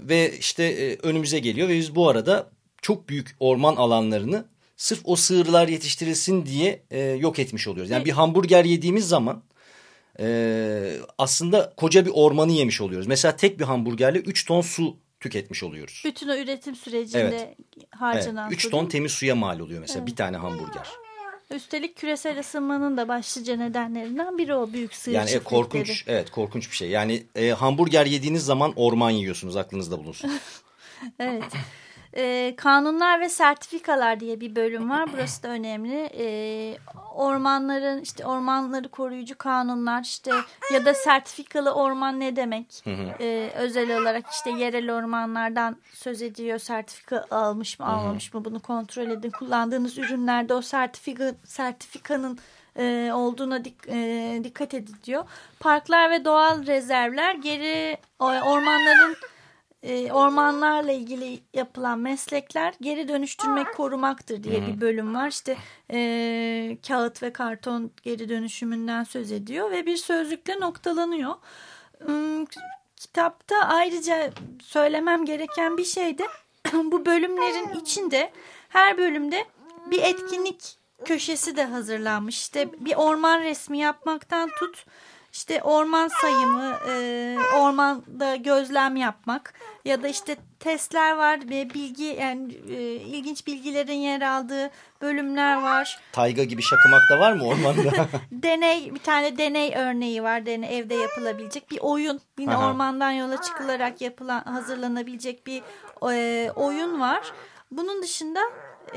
ve 0.00 0.38
işte 0.38 0.64
e, 0.64 0.96
önümüze 0.96 1.38
geliyor 1.38 1.68
ve 1.68 1.76
biz 1.78 1.94
bu 1.94 2.08
arada 2.08 2.50
çok 2.82 3.08
büyük 3.08 3.36
orman 3.40 3.76
alanlarını 3.76 4.44
sırf 4.76 5.00
o 5.04 5.16
sığırlar 5.16 5.68
yetiştirilsin 5.68 6.46
diye 6.46 6.82
e, 6.90 7.00
yok 7.00 7.38
etmiş 7.38 7.68
oluyoruz. 7.68 7.90
Yani 7.90 8.04
bir 8.04 8.12
hamburger 8.12 8.64
yediğimiz 8.64 9.08
zaman 9.08 9.42
e, 10.20 10.96
aslında 11.18 11.72
koca 11.76 12.06
bir 12.06 12.10
ormanı 12.14 12.52
yemiş 12.52 12.80
oluyoruz. 12.80 13.06
Mesela 13.06 13.36
tek 13.36 13.60
bir 13.60 13.64
hamburgerle 13.64 14.18
3 14.18 14.44
ton 14.46 14.60
su 14.60 14.96
tüketmiş 15.20 15.62
oluyoruz. 15.62 16.02
Bütün 16.04 16.28
o 16.28 16.36
üretim 16.36 16.76
sürecinde 16.76 17.20
evet. 17.20 17.56
harcanan 17.90 18.48
evet. 18.48 18.64
3 18.64 18.70
ton 18.70 18.86
temiz 18.86 19.12
suya 19.12 19.34
mal 19.34 19.60
oluyor 19.60 19.80
mesela 19.80 19.98
evet. 19.98 20.08
bir 20.08 20.16
tane 20.16 20.36
hamburger. 20.36 20.86
Üstelik 21.50 21.96
küresel 21.96 22.40
ısınmanın 22.40 22.96
da 22.96 23.08
başlıca 23.08 23.56
nedenlerinden 23.56 24.38
biri 24.38 24.54
o 24.54 24.72
büyük 24.72 24.94
sığır 24.94 25.12
Yani 25.12 25.30
e, 25.30 25.38
korkunç, 25.38 26.04
evet 26.06 26.30
korkunç 26.30 26.70
bir 26.70 26.76
şey. 26.76 26.88
Yani 26.88 27.22
e, 27.34 27.50
hamburger 27.50 28.06
yediğiniz 28.06 28.44
zaman 28.44 28.72
orman 28.76 29.10
yiyorsunuz 29.10 29.56
aklınızda 29.56 29.98
bulunsun. 29.98 30.30
evet. 31.18 31.44
E, 32.16 32.54
kanunlar 32.56 33.20
ve 33.20 33.28
sertifikalar 33.28 34.20
diye 34.20 34.40
bir 34.40 34.56
bölüm 34.56 34.90
var. 34.90 35.12
Burası 35.12 35.42
da 35.42 35.48
önemli. 35.48 36.10
E, 36.18 36.26
ormanların 37.14 38.00
işte 38.00 38.26
ormanları 38.26 38.88
koruyucu 38.88 39.38
kanunlar 39.38 40.02
işte 40.02 40.30
ya 40.72 40.84
da 40.84 40.94
sertifikalı 40.94 41.70
orman 41.70 42.20
ne 42.20 42.36
demek? 42.36 42.84
E, 43.20 43.50
özel 43.54 44.00
olarak 44.00 44.26
işte 44.30 44.50
yerel 44.50 44.92
ormanlardan 44.92 45.76
söz 45.92 46.22
ediyor. 46.22 46.58
Sertifika 46.58 47.24
almış 47.30 47.78
mı 47.78 47.86
almamış 47.86 48.34
mı 48.34 48.44
bunu 48.44 48.60
kontrol 48.60 49.10
edin. 49.10 49.30
Kullandığınız 49.30 49.98
ürünlerde 49.98 50.54
o 50.54 50.62
sertifika 50.62 51.34
sertifikanın 51.44 52.38
e, 52.78 53.10
olduğuna 53.14 53.64
dik, 53.64 53.88
e, 53.88 54.40
dikkat 54.44 54.74
edin 54.74 54.96
diyor. 55.04 55.24
Parklar 55.60 56.10
ve 56.10 56.24
doğal 56.24 56.66
rezervler 56.66 57.34
geri 57.34 57.98
ormanların 58.20 59.16
e, 59.84 60.12
ormanlarla 60.12 60.92
ilgili 60.92 61.40
yapılan 61.54 61.98
meslekler 61.98 62.74
geri 62.80 63.08
dönüştürmek 63.08 63.74
korumaktır 63.74 64.42
diye 64.42 64.66
bir 64.66 64.80
bölüm 64.80 65.14
var. 65.14 65.28
İşte 65.28 65.56
e, 65.92 66.78
kağıt 66.88 67.22
ve 67.22 67.32
karton 67.32 67.90
geri 68.02 68.28
dönüşümünden 68.28 69.04
söz 69.04 69.32
ediyor 69.32 69.70
ve 69.70 69.86
bir 69.86 69.96
sözlükle 69.96 70.60
noktalanıyor. 70.60 71.34
Hmm, 72.04 72.44
kitapta 72.96 73.56
ayrıca 73.56 74.30
söylemem 74.62 75.24
gereken 75.24 75.76
bir 75.76 75.84
şey 75.84 76.18
de 76.18 76.24
bu 76.72 77.06
bölümlerin 77.06 77.80
içinde 77.80 78.32
her 78.68 78.98
bölümde 78.98 79.44
bir 79.90 80.02
etkinlik 80.02 80.76
köşesi 81.04 81.56
de 81.56 81.64
hazırlanmış. 81.64 82.36
İşte 82.36 82.68
bir 82.80 82.94
orman 82.96 83.40
resmi 83.40 83.78
yapmaktan 83.78 84.50
tut 84.58 84.86
işte 85.34 85.62
orman 85.62 86.08
sayımı, 86.08 86.76
e, 86.88 87.36
ormanda 87.56 88.36
gözlem 88.36 88.96
yapmak 88.96 89.54
ya 89.84 90.02
da 90.02 90.08
işte 90.08 90.36
testler 90.60 91.16
var 91.16 91.40
ve 91.50 91.74
bilgi 91.74 92.04
yani 92.04 92.54
e, 92.68 92.82
ilginç 92.92 93.46
bilgilerin 93.46 93.92
yer 93.92 94.20
aldığı 94.20 94.70
bölümler 95.02 95.62
var. 95.62 95.98
Tayga 96.12 96.44
gibi 96.44 96.62
şakımak 96.62 97.02
da 97.10 97.18
var 97.18 97.32
mı 97.32 97.46
ormanda? 97.46 98.08
deney 98.32 98.94
bir 98.94 99.00
tane 99.00 99.38
deney 99.38 99.74
örneği 99.76 100.22
var. 100.22 100.46
Deney 100.46 100.78
evde 100.78 100.94
yapılabilecek 100.94 101.70
bir 101.70 101.78
oyun. 101.80 102.20
Yine 102.38 102.56
Aha. 102.56 102.68
ormandan 102.68 103.10
yola 103.10 103.42
çıkılarak 103.42 104.00
yapılan 104.00 104.40
hazırlanabilecek 104.40 105.46
bir 105.46 105.62
e, 106.12 106.50
oyun 106.50 107.00
var. 107.00 107.32
Bunun 107.70 108.02
dışında 108.02 108.40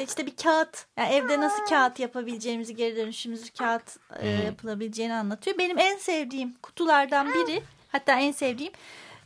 işte 0.04 0.26
bir 0.26 0.36
kağıt 0.36 0.86
yani 0.98 1.14
evde 1.16 1.40
nasıl 1.42 1.66
kağıt 1.66 2.00
yapabileceğimizi 2.00 2.76
geri 2.76 2.96
dönüşümüzü 2.96 3.54
kağıt 3.54 3.98
e, 4.20 4.30
yapılabileceğini 4.30 5.14
anlatıyor. 5.14 5.58
Benim 5.58 5.78
en 5.78 5.98
sevdiğim 5.98 6.54
kutulardan 6.62 7.28
biri 7.28 7.64
hatta 7.92 8.20
en 8.20 8.32
sevdiğim 8.32 8.74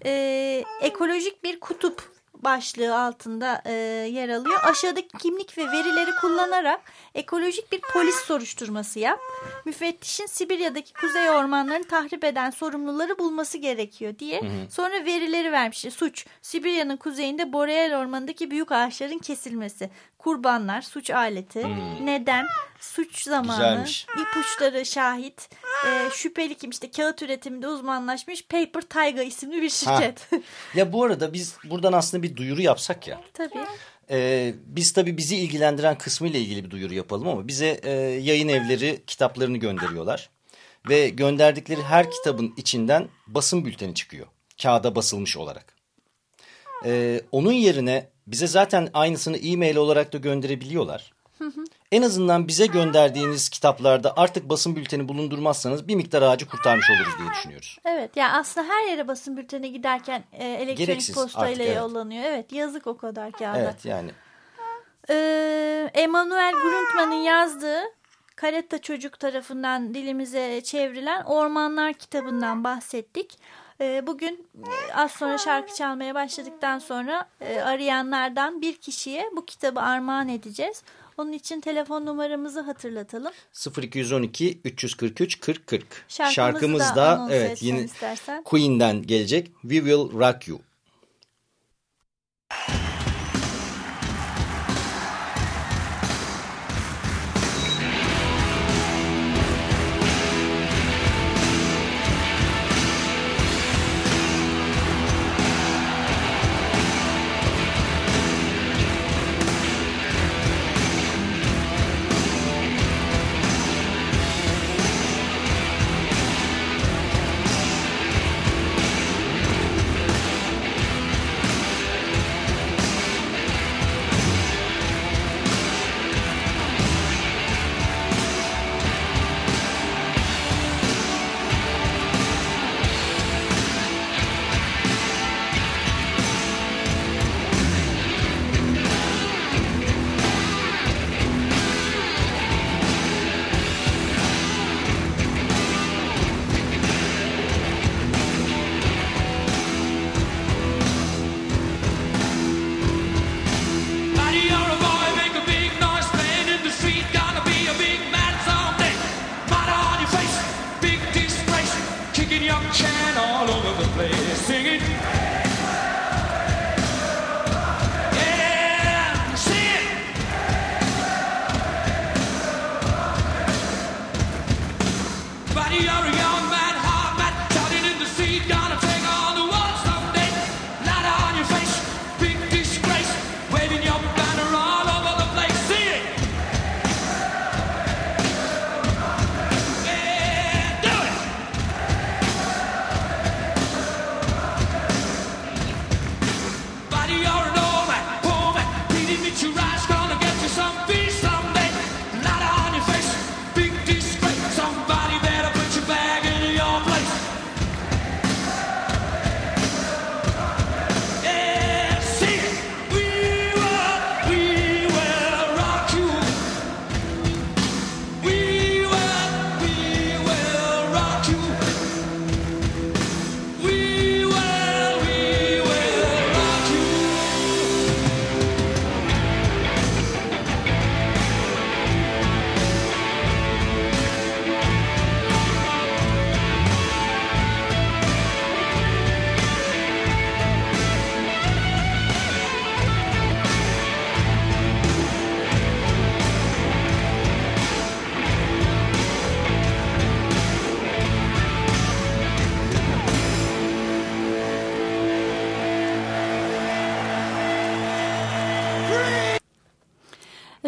e, 0.06 0.64
ekolojik 0.82 1.44
bir 1.44 1.60
kutup 1.60 2.12
başlığı 2.44 3.00
altında 3.00 3.62
e, 3.66 3.72
yer 4.12 4.30
alıyor. 4.30 4.60
Aşağıdaki 4.64 5.18
kimlik 5.18 5.58
ve 5.58 5.66
verileri 5.68 6.12
kullanarak 6.22 6.82
ekolojik 7.16 7.72
bir 7.72 7.82
polis 7.94 8.16
soruşturması 8.16 9.00
yap. 9.00 9.20
Müfettişin 9.66 10.26
Sibirya'daki 10.26 10.94
kuzey 10.94 11.30
ormanlarını 11.30 11.88
tahrip 11.88 12.24
eden 12.24 12.50
sorumluları 12.50 13.20
bulması 13.20 13.58
gerekiyor 13.58 14.20
diye. 14.20 14.42
Hı 14.42 14.46
hı. 14.46 14.72
Sonra 14.72 15.06
verileri 15.06 15.52
vermiş. 15.52 15.86
Suç 15.98 16.26
Sibirya'nın 16.42 16.98
kuzeyinde 16.98 17.54
Boreal 17.54 18.00
ormanındaki 18.02 18.52
büyük 18.52 18.72
ağaçların 18.72 19.18
kesilmesi. 19.20 19.90
Kurbanlar, 20.18 20.82
suç 20.82 21.10
aleti, 21.10 21.64
hmm. 21.64 22.06
neden, 22.06 22.46
suç 22.80 23.24
zamanı, 23.24 23.58
Güzelmiş. 23.58 24.08
ipuçları 24.22 24.86
şahit, 24.86 25.50
e, 25.88 26.10
şüpheli 26.14 26.56
kim 26.56 26.70
işte 26.70 26.92
kağıt 26.92 27.22
üretiminde 27.22 27.68
uzmanlaşmış 27.68 28.46
Paper 28.48 28.82
Tiger 28.82 29.26
isimli 29.26 29.62
bir 29.62 29.70
şirket. 29.70 30.30
ya 30.76 30.94
bu 30.94 31.04
arada 31.04 31.34
biz 31.34 31.58
buradan 31.64 31.94
aslında 31.94 32.24
bir 32.24 32.36
duyuru 32.36 32.62
yapsak 32.62 33.08
ya. 33.08 33.22
Tabii. 33.34 33.66
Ee, 34.12 34.54
biz 34.66 34.94
tabii 34.94 35.18
bizi 35.18 35.36
ilgilendiren 35.36 35.98
kısmı 35.98 36.28
ile 36.28 36.40
ilgili 36.40 36.64
bir 36.64 36.70
duyuru 36.70 36.94
yapalım 36.94 37.28
ama 37.28 37.48
bize 37.48 37.80
e, 37.84 37.92
yayın 38.00 38.48
evleri 38.48 39.04
kitaplarını 39.08 39.58
gönderiyorlar. 39.58 40.30
Ve 40.90 41.10
gönderdikleri 41.10 41.84
her 41.84 42.12
kitabın 42.12 42.54
içinden 42.58 43.08
basın 43.28 43.66
bülteni 43.66 43.96
çıkıyor. 43.96 44.28
Kağıda 44.62 44.96
basılmış 44.96 45.38
olarak. 45.38 45.76
Ee, 46.86 47.22
onun 47.32 47.52
yerine 47.52 48.10
bize 48.28 48.48
zaten 48.48 48.90
aynısını 48.94 49.38
e-mail 49.38 49.76
olarak 49.76 50.14
da 50.14 50.18
gönderebiliyorlar. 50.18 51.14
En 51.92 52.02
azından 52.02 52.48
bize 52.48 52.66
gönderdiğiniz 52.66 53.50
kitaplarda 53.50 54.14
artık 54.18 54.50
basın 54.50 54.76
bülteni 54.76 55.08
bulundurmazsanız 55.08 55.88
bir 55.88 55.96
miktar 55.96 56.22
ağacı 56.22 56.48
kurtarmış 56.48 56.90
oluruz 56.90 57.18
diye 57.20 57.30
düşünüyoruz. 57.30 57.78
Evet 57.86 58.18
yani 58.18 58.34
aslında 58.34 58.68
her 58.68 58.88
yere 58.88 59.08
basın 59.08 59.38
bülteni 59.38 59.72
giderken 59.72 60.24
e, 60.34 60.46
elektronik 60.48 60.78
Gereksiz 60.78 61.16
postayla 61.16 61.66
evet. 61.66 61.78
yollanıyor. 61.78 62.24
Evet 62.24 62.52
yazık 62.54 62.88
o 62.88 62.98
kadar 62.98 63.32
kağıda. 63.32 63.60
Evet 63.60 63.86
yani. 63.86 64.12
Ee, 65.10 65.92
Emanuel 65.94 66.54
Grundtman'ın 66.54 67.22
yazdığı 67.22 67.82
Karetta 68.36 68.82
Çocuk 68.82 69.20
tarafından 69.20 69.94
dilimize 69.94 70.62
çevrilen 70.64 71.24
Ormanlar 71.24 71.94
kitabından 71.94 72.64
bahsettik. 72.64 73.38
Ee, 73.82 74.08
bugün 74.08 74.48
e, 74.56 74.94
az 74.94 75.12
sonra 75.12 75.38
şarkı 75.38 75.76
çalmaya 75.76 76.16
başladıktan 76.16 76.80
sonra 76.80 77.30
e, 77.42 77.62
arayanlardan 77.62 78.62
bir 78.62 78.76
kişiye 78.76 79.30
bu 79.36 79.46
kitabı 79.46 79.82
armağan 79.82 80.30
edeceğiz. 80.30 80.84
Onun 81.18 81.32
için 81.32 81.62
telefon 81.62 82.06
numaramızı 82.06 82.62
hatırlatalım. 82.62 83.32
0212 83.82 84.62
343 84.64 85.40
40 85.40 85.68
40. 85.68 86.06
Şarkımız, 86.08 86.36
Şarkımız 86.36 86.96
da, 86.96 87.28
evet 87.32 87.64
yine 87.64 87.84
istersen. 87.84 88.44
Queen'den 88.44 89.02
gelecek. 89.02 89.48
We 89.62 89.76
Will 89.76 90.20
Rock 90.20 90.48
You. 90.48 90.60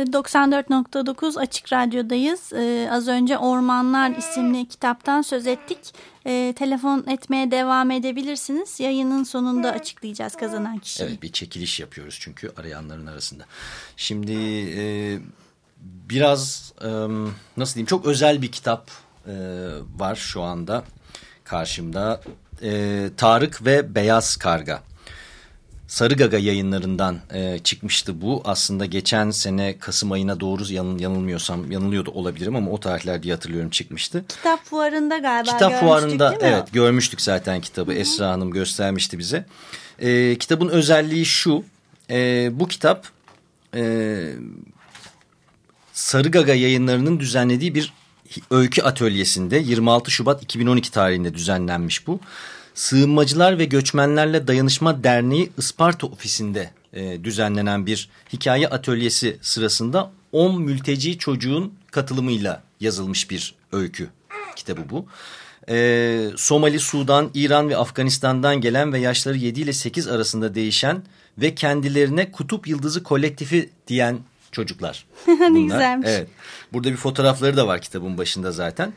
94.9 0.04 1.40
Açık 1.40 1.74
Radyo'dayız. 1.74 2.54
Ee, 2.54 2.90
az 2.92 3.08
önce 3.08 3.38
Ormanlar 3.38 4.12
isimli 4.12 4.68
kitaptan 4.68 5.22
söz 5.22 5.48
ettik. 5.48 5.80
Ee, 6.26 6.54
telefon 6.58 7.06
etmeye 7.08 7.52
devam 7.52 7.92
edebilirsiniz. 7.92 8.80
Yayının 8.80 9.24
sonunda 9.24 9.72
açıklayacağız 9.72 10.36
kazanan 10.36 10.80
kişiyi. 10.80 11.04
Evet 11.04 11.22
bir 11.22 11.32
çekiliş 11.32 11.80
yapıyoruz 11.80 12.18
çünkü 12.22 12.52
arayanların 12.58 13.06
arasında. 13.06 13.44
Şimdi 13.98 14.34
e, 14.78 15.20
biraz 16.10 16.74
e, 16.82 16.90
nasıl 17.58 17.76
diyeyim 17.76 17.88
çok 17.88 18.06
özel 18.06 18.42
bir 18.42 18.52
kitap 18.52 18.92
e, 19.28 19.34
var 19.98 20.16
şu 20.16 20.42
anda 20.42 20.84
karşımda. 21.44 22.22
E, 22.62 23.10
Tarık 23.18 23.66
ve 23.66 23.96
Beyaz 23.96 24.36
Karga. 24.36 24.84
Sarıgaga 25.94 26.38
yayınlarından 26.38 27.20
e, 27.34 27.60
çıkmıştı 27.60 28.22
bu. 28.22 28.42
Aslında 28.46 28.86
geçen 28.86 29.32
sene 29.32 29.78
Kasım 29.80 30.12
ayına 30.12 30.40
doğru 30.40 30.74
yanıl, 30.74 31.00
yanılmıyorsam 31.00 31.72
yanılıyordu 31.72 32.12
olabilirim 32.12 32.56
ama 32.56 32.72
o 32.72 32.80
tarihler 32.80 33.24
diye 33.24 33.34
hatırlıyorum 33.34 33.70
çıkmıştı. 33.70 34.26
Kitap 34.28 34.66
fuarında 34.66 35.18
galiba 35.18 35.52
Kitap 35.52 35.80
fuarında 35.80 36.38
evet 36.42 36.74
görmüştük 36.74 37.22
zaten 37.22 37.62
kitabı. 37.62 37.92
Hı 37.92 37.96
-hı. 37.96 38.00
Esra 38.00 38.30
Hanım 38.30 38.52
göstermişti 38.52 39.20
bize. 39.20 39.46
E, 40.00 40.38
kitabın 40.38 40.70
özelliği 40.70 41.26
şu. 41.26 41.64
E, 42.10 42.50
bu 42.54 42.68
kitap 42.68 43.08
e, 43.76 44.24
Sarıgaga 45.94 46.54
yayınlarının 46.54 47.20
düzenlediği 47.20 47.76
bir 47.76 47.94
öykü 48.52 48.82
atölyesinde 48.82 49.58
26 49.58 50.12
Şubat 50.12 50.44
2012 50.44 50.92
tarihinde 50.92 51.34
düzenlenmiş 51.34 52.08
bu. 52.08 52.20
Sığınmacılar 52.74 53.60
ve 53.60 53.66
Göçmenlerle 53.66 54.48
Dayanışma 54.48 55.04
Derneği 55.04 55.50
Isparta 55.58 56.08
ofisinde 56.08 56.72
e, 56.94 57.24
düzenlenen 57.24 57.86
bir 57.86 58.10
hikaye 58.34 58.68
atölyesi 58.68 59.38
sırasında 59.42 60.12
10 60.32 60.62
mülteci 60.62 61.18
çocuğun 61.18 61.74
katılımıyla 61.92 62.64
yazılmış 62.80 63.30
bir 63.30 63.56
öykü 63.72 64.10
kitabı 64.56 64.82
bu. 64.90 65.06
E, 65.70 66.30
Somali, 66.36 66.80
Sudan, 66.80 67.32
İran 67.34 67.70
ve 67.70 67.78
Afganistan'dan 67.78 68.62
gelen 68.62 68.94
ve 68.94 69.00
yaşları 69.00 69.38
7 69.38 69.62
ile 69.62 69.74
8 69.74 70.08
arasında 70.08 70.56
değişen 70.56 71.04
ve 71.38 71.56
kendilerine 71.56 72.32
kutup 72.32 72.68
yıldızı 72.68 73.04
kolektifi 73.04 73.70
diyen 73.88 74.20
çocuklar. 74.54 75.06
ne 75.28 75.62
güzelmiş. 75.62 76.10
Evet. 76.10 76.28
Burada 76.74 76.92
bir 76.92 76.98
fotoğrafları 76.98 77.58
da 77.58 77.68
var 77.68 77.82
kitabın 77.82 78.18
başında 78.18 78.52
zaten. 78.52 78.94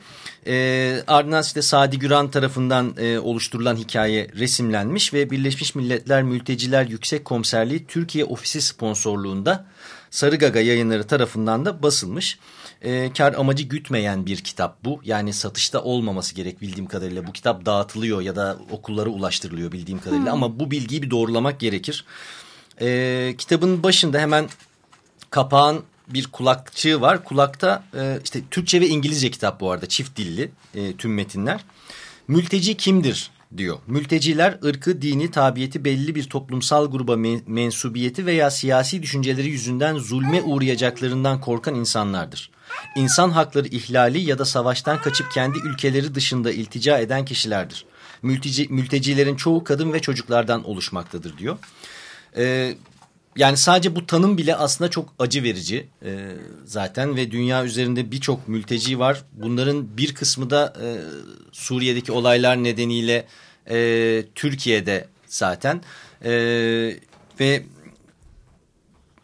E, 0.47 0.97
ardından 1.07 1.43
işte 1.43 1.63
Sadi 1.63 1.99
Güran 1.99 2.31
tarafından 2.31 2.95
e, 2.99 3.19
oluşturulan 3.19 3.77
hikaye 3.77 4.29
resimlenmiş 4.39 5.15
ve 5.15 5.31
Birleşmiş 5.31 5.75
Milletler 5.75 6.23
Mülteciler 6.23 6.87
Yüksek 6.87 7.25
Komiserliği 7.25 7.87
Türkiye 7.87 8.25
Ofisi 8.25 8.63
sponsorluğunda 8.63 9.67
Sarıgaga 10.11 10.61
yayınları 10.61 11.07
tarafından 11.07 11.65
da 11.65 11.83
basılmış. 11.83 12.39
E, 12.83 13.13
kar 13.13 13.35
amacı 13.35 13.65
gütmeyen 13.65 14.27
bir 14.27 14.37
kitap 14.37 14.85
bu. 14.85 15.01
Yani 15.05 15.33
satışta 15.33 15.83
olmaması 15.83 16.35
gerek 16.35 16.61
bildiğim 16.61 16.87
kadarıyla. 16.87 17.27
Bu 17.27 17.33
kitap 17.33 17.67
dağıtılıyor 17.67 18.21
ya 18.21 18.37
da 18.37 18.57
okullara 18.71 19.11
ulaştırılıyor 19.11 19.73
bildiğim 19.73 20.01
kadarıyla. 20.01 20.33
Hmm. 20.33 20.43
Ama 20.43 20.61
bu 20.61 20.71
bilgiyi 20.71 21.03
bir 21.03 21.11
doğrulamak 21.11 21.61
gerekir. 21.61 22.05
E, 22.81 23.35
kitabın 23.39 23.83
başında 23.83 24.19
hemen 24.19 24.49
kapağın 25.37 25.83
bir 26.09 26.27
kulakçığı 26.27 27.01
var. 27.01 27.25
Kulakta 27.25 27.85
e, 27.95 28.19
işte 28.25 28.41
Türkçe 28.51 28.81
ve 28.81 28.89
İngilizce 28.89 29.31
kitap 29.31 29.61
bu 29.61 29.71
arada 29.71 29.87
çift 29.87 30.17
dilli 30.17 30.51
e, 30.75 30.97
tüm 30.97 31.15
metinler. 31.15 31.65
Mülteci 32.29 32.77
kimdir 32.77 33.31
diyor. 33.57 33.79
Mülteciler 33.87 34.59
ırkı, 34.65 35.03
dini, 35.03 35.31
tabiyeti 35.31 35.85
belli 35.85 36.15
bir 36.15 36.25
toplumsal 36.25 36.91
gruba 36.91 37.17
mensubiyeti 37.47 38.27
veya 38.27 38.51
siyasi 38.51 39.03
düşünceleri 39.03 39.49
yüzünden 39.49 39.99
zulme 39.99 40.43
uğrayacaklarından 40.43 41.41
korkan 41.41 41.75
insanlardır. 41.75 42.51
İnsan 42.97 43.31
hakları 43.31 43.69
ihlali 43.69 44.19
ya 44.19 44.39
da 44.39 44.45
savaştan 44.45 45.01
kaçıp 45.01 45.33
kendi 45.33 45.59
ülkeleri 45.59 46.15
dışında 46.15 46.53
iltica 46.53 46.99
eden 46.99 47.25
kişilerdir. 47.25 47.85
Mülteci, 48.23 48.67
mültecilerin 48.69 49.37
çoğu 49.37 49.65
kadın 49.65 49.93
ve 49.93 50.01
çocuklardan 50.01 50.65
oluşmaktadır 50.65 51.39
diyor. 51.39 51.59
Ee, 52.37 52.77
yani 53.37 53.57
sadece 53.57 53.97
bu 53.97 54.07
tanım 54.07 54.39
bile 54.39 54.57
aslında 54.57 54.91
çok 54.91 55.15
acı 55.19 55.43
verici 55.43 55.89
e, 56.05 56.29
zaten 56.65 57.17
ve 57.17 57.31
dünya 57.31 57.65
üzerinde 57.65 58.11
birçok 58.11 58.49
mülteci 58.49 58.99
var. 58.99 59.23
Bunların 59.33 59.97
bir 59.97 60.15
kısmı 60.15 60.51
da 60.51 60.73
e, 60.83 60.87
Suriye'deki 61.53 62.13
olaylar 62.13 62.65
nedeniyle 62.65 63.27
e, 63.71 64.25
Türkiye'de 64.35 65.09
zaten 65.27 65.81
e, 66.25 66.31
ve 67.41 67.63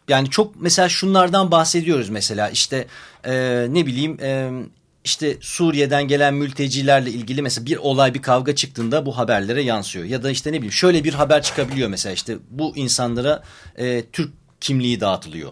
yani 0.07 0.29
çok 0.29 0.61
mesela 0.61 0.89
şunlardan 0.89 1.51
bahsediyoruz 1.51 2.09
mesela 2.09 2.49
işte 2.49 2.87
e, 3.23 3.33
ne 3.69 3.85
bileyim 3.85 4.17
e, 4.21 4.51
işte 5.03 5.37
Suriye'den 5.41 6.07
gelen 6.07 6.33
mültecilerle 6.33 7.11
ilgili 7.11 7.41
mesela 7.41 7.65
bir 7.65 7.77
olay 7.77 8.13
bir 8.13 8.21
kavga 8.21 8.55
çıktığında 8.55 9.05
bu 9.05 9.17
haberlere 9.17 9.63
yansıyor. 9.63 10.05
Ya 10.05 10.23
da 10.23 10.31
işte 10.31 10.51
ne 10.51 10.55
bileyim 10.55 10.71
şöyle 10.71 11.03
bir 11.03 11.13
haber 11.13 11.43
çıkabiliyor 11.43 11.89
mesela 11.89 12.13
işte 12.13 12.37
bu 12.49 12.77
insanlara 12.77 13.43
e, 13.77 14.05
Türk 14.05 14.33
kimliği 14.61 15.01
dağıtılıyor 15.01 15.51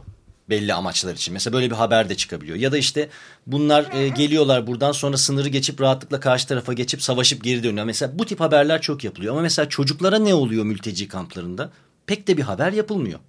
belli 0.50 0.74
amaçlar 0.74 1.14
için. 1.14 1.34
Mesela 1.34 1.54
böyle 1.54 1.70
bir 1.70 1.76
haber 1.76 2.10
de 2.10 2.16
çıkabiliyor. 2.16 2.58
Ya 2.58 2.72
da 2.72 2.78
işte 2.78 3.10
bunlar 3.48 3.94
e, 3.94 4.10
geliyorlar 4.10 4.68
buradan 4.68 4.92
sonra 4.92 5.18
sınırı 5.18 5.50
geçip 5.50 5.82
rahatlıkla 5.82 6.20
karşı 6.20 6.48
tarafa 6.48 6.74
geçip 6.74 7.02
savaşıp 7.02 7.44
geri 7.44 7.64
dönüyor. 7.64 7.86
Mesela 7.86 8.20
bu 8.20 8.26
tip 8.26 8.40
haberler 8.40 8.82
çok 8.82 9.04
yapılıyor. 9.04 9.34
Ama 9.34 9.42
mesela 9.42 9.70
çocuklara 9.70 10.20
ne 10.20 10.34
oluyor 10.34 10.64
mülteci 10.64 11.08
kamplarında? 11.08 11.72
Pek 12.06 12.28
de 12.28 12.38
bir 12.38 12.44
haber 12.44 12.74
yapılmıyor. 12.74 13.20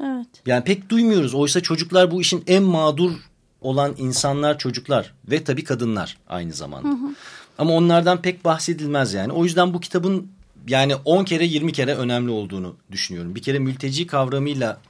Evet. 0.00 0.26
Yani 0.46 0.64
pek 0.64 0.88
duymuyoruz. 0.88 1.34
Oysa 1.34 1.60
çocuklar 1.60 2.10
bu 2.10 2.20
işin 2.20 2.44
en 2.46 2.62
mağdur 2.62 3.12
olan 3.60 3.94
insanlar 3.98 4.58
çocuklar 4.58 5.12
ve 5.30 5.44
tabii 5.44 5.64
kadınlar 5.64 6.18
aynı 6.28 6.52
zamanda. 6.52 6.88
Hı 6.88 6.92
hı. 6.92 7.14
Ama 7.58 7.72
onlardan 7.72 8.22
pek 8.22 8.44
bahsedilmez 8.44 9.14
yani. 9.14 9.32
O 9.32 9.44
yüzden 9.44 9.74
bu 9.74 9.80
kitabın 9.80 10.30
yani 10.68 10.94
10 10.94 11.24
kere 11.24 11.44
20 11.44 11.72
kere 11.72 11.94
önemli 11.94 12.30
olduğunu 12.30 12.76
düşünüyorum. 12.92 13.34
Bir 13.34 13.42
kere 13.42 13.58
mülteci 13.58 14.06
kavramıyla 14.06 14.80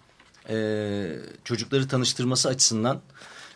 e, 0.50 0.56
çocukları 1.44 1.88
tanıştırması 1.88 2.48
açısından 2.48 3.00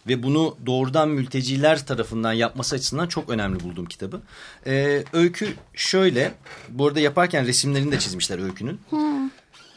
ve 0.07 0.22
bunu 0.22 0.57
doğrudan 0.66 1.09
mülteciler 1.09 1.87
tarafından 1.87 2.33
yapması 2.33 2.77
açısından 2.77 3.07
çok 3.07 3.31
önemli 3.31 3.61
buldum 3.61 3.87
kitabı. 3.87 4.20
E, 4.66 5.05
öykü 5.12 5.55
şöyle, 5.74 6.33
bu 6.68 6.87
arada 6.87 7.00
yaparken 7.00 7.46
resimlerini 7.46 7.92
de 7.92 7.98
çizmişler 7.98 8.38
öykünün. 8.38 8.81
Hmm. 8.90 9.13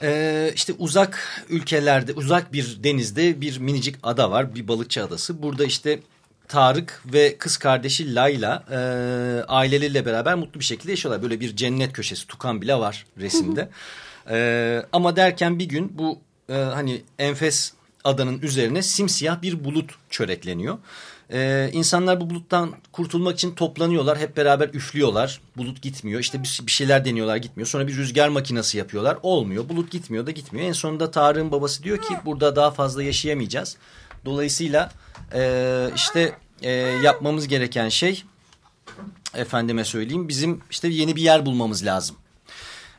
Ee, 0.01 0.51
işte 0.55 0.73
uzak 0.77 1.45
ülkelerde, 1.49 2.13
uzak 2.13 2.53
bir 2.53 2.83
denizde 2.83 3.41
bir 3.41 3.57
minicik 3.57 3.95
ada 4.03 4.31
var. 4.31 4.55
Bir 4.55 4.67
balıkçı 4.67 5.03
adası. 5.03 5.41
Burada 5.41 5.65
işte 5.65 5.99
Tarık 6.47 7.01
ve 7.05 7.37
kız 7.37 7.57
kardeşi 7.57 8.15
Layla 8.15 8.63
e, 8.71 8.77
aileleriyle 9.47 10.05
beraber 10.05 10.35
mutlu 10.35 10.59
bir 10.59 10.65
şekilde 10.65 10.91
yaşıyorlar. 10.91 11.23
Böyle 11.23 11.39
bir 11.39 11.55
cennet 11.55 11.93
köşesi, 11.93 12.27
tukan 12.27 12.61
bile 12.61 12.75
var 12.75 13.05
resimde. 13.17 13.69
e, 14.29 14.85
ama 14.93 15.15
derken 15.15 15.59
bir 15.59 15.65
gün 15.65 15.97
bu 15.97 16.19
e, 16.49 16.53
hani 16.53 17.01
enfes 17.19 17.73
adanın 18.03 18.41
üzerine 18.41 18.81
simsiyah 18.81 19.41
bir 19.41 19.63
bulut 19.63 19.91
çörekleniyor. 20.09 20.77
Ee, 21.31 21.69
insanlar 21.73 22.21
bu 22.21 22.29
buluttan 22.29 22.73
kurtulmak 22.91 23.35
için 23.35 23.55
toplanıyorlar. 23.55 24.17
Hep 24.17 24.37
beraber 24.37 24.69
üflüyorlar. 24.69 25.41
Bulut 25.57 25.81
gitmiyor. 25.81 26.19
İşte 26.19 26.43
bir, 26.43 26.61
bir 26.65 26.71
şeyler 26.71 27.05
deniyorlar 27.05 27.37
gitmiyor. 27.37 27.67
Sonra 27.67 27.87
bir 27.87 27.97
rüzgar 27.97 28.29
makinesi 28.29 28.77
yapıyorlar. 28.77 29.17
Olmuyor. 29.23 29.69
Bulut 29.69 29.91
gitmiyor 29.91 30.25
da 30.25 30.31
gitmiyor. 30.31 30.67
En 30.67 30.71
sonunda 30.71 31.11
Tarık'ın 31.11 31.51
babası 31.51 31.83
diyor 31.83 31.97
ki 31.97 32.13
burada 32.25 32.55
daha 32.55 32.71
fazla 32.71 33.03
yaşayamayacağız. 33.03 33.77
Dolayısıyla 34.25 34.91
e, 35.33 35.89
işte 35.95 36.35
e, 36.61 36.71
yapmamız 37.03 37.47
gereken 37.47 37.89
şey 37.89 38.23
efendime 39.33 39.85
söyleyeyim 39.85 40.27
bizim 40.27 40.61
işte 40.71 40.87
yeni 40.87 41.15
bir 41.15 41.21
yer 41.21 41.45
bulmamız 41.45 41.85
lazım. 41.85 42.15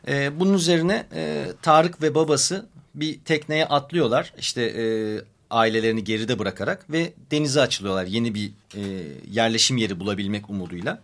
E, 0.09 0.41
bunun 0.41 0.55
üzerine 0.55 1.07
e, 1.15 1.47
Tarık 1.63 2.03
ve 2.03 2.15
babası 2.15 2.67
bir 2.95 3.21
tekneye 3.21 3.67
atlıyorlar. 3.67 4.33
İşte 4.39 4.63
e, 4.63 4.85
ailelerini 5.51 6.05
geride 6.05 6.39
bırakarak 6.39 6.91
ve 6.91 7.13
denize 7.31 7.61
açılıyorlar 7.61 8.07
yeni 8.07 8.35
bir 8.35 8.51
e, 8.75 8.83
yerleşim 9.31 9.77
yeri 9.77 10.01
bulabilmek 10.01 10.51
umuduyla. 10.51 11.03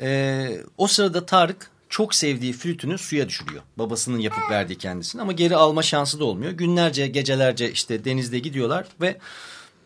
E, 0.00 0.48
o 0.78 0.86
sırada 0.86 1.26
Tarık 1.26 1.70
çok 1.88 2.14
sevdiği 2.14 2.52
flütünü 2.52 2.98
suya 2.98 3.28
düşürüyor. 3.28 3.62
Babasının 3.76 4.18
yapıp 4.18 4.50
verdiği 4.50 4.78
kendisini 4.78 5.22
ama 5.22 5.32
geri 5.32 5.56
alma 5.56 5.82
şansı 5.82 6.20
da 6.20 6.24
olmuyor. 6.24 6.52
Günlerce 6.52 7.06
gecelerce 7.06 7.72
işte 7.72 8.04
denizde 8.04 8.38
gidiyorlar 8.38 8.86
ve 9.00 9.18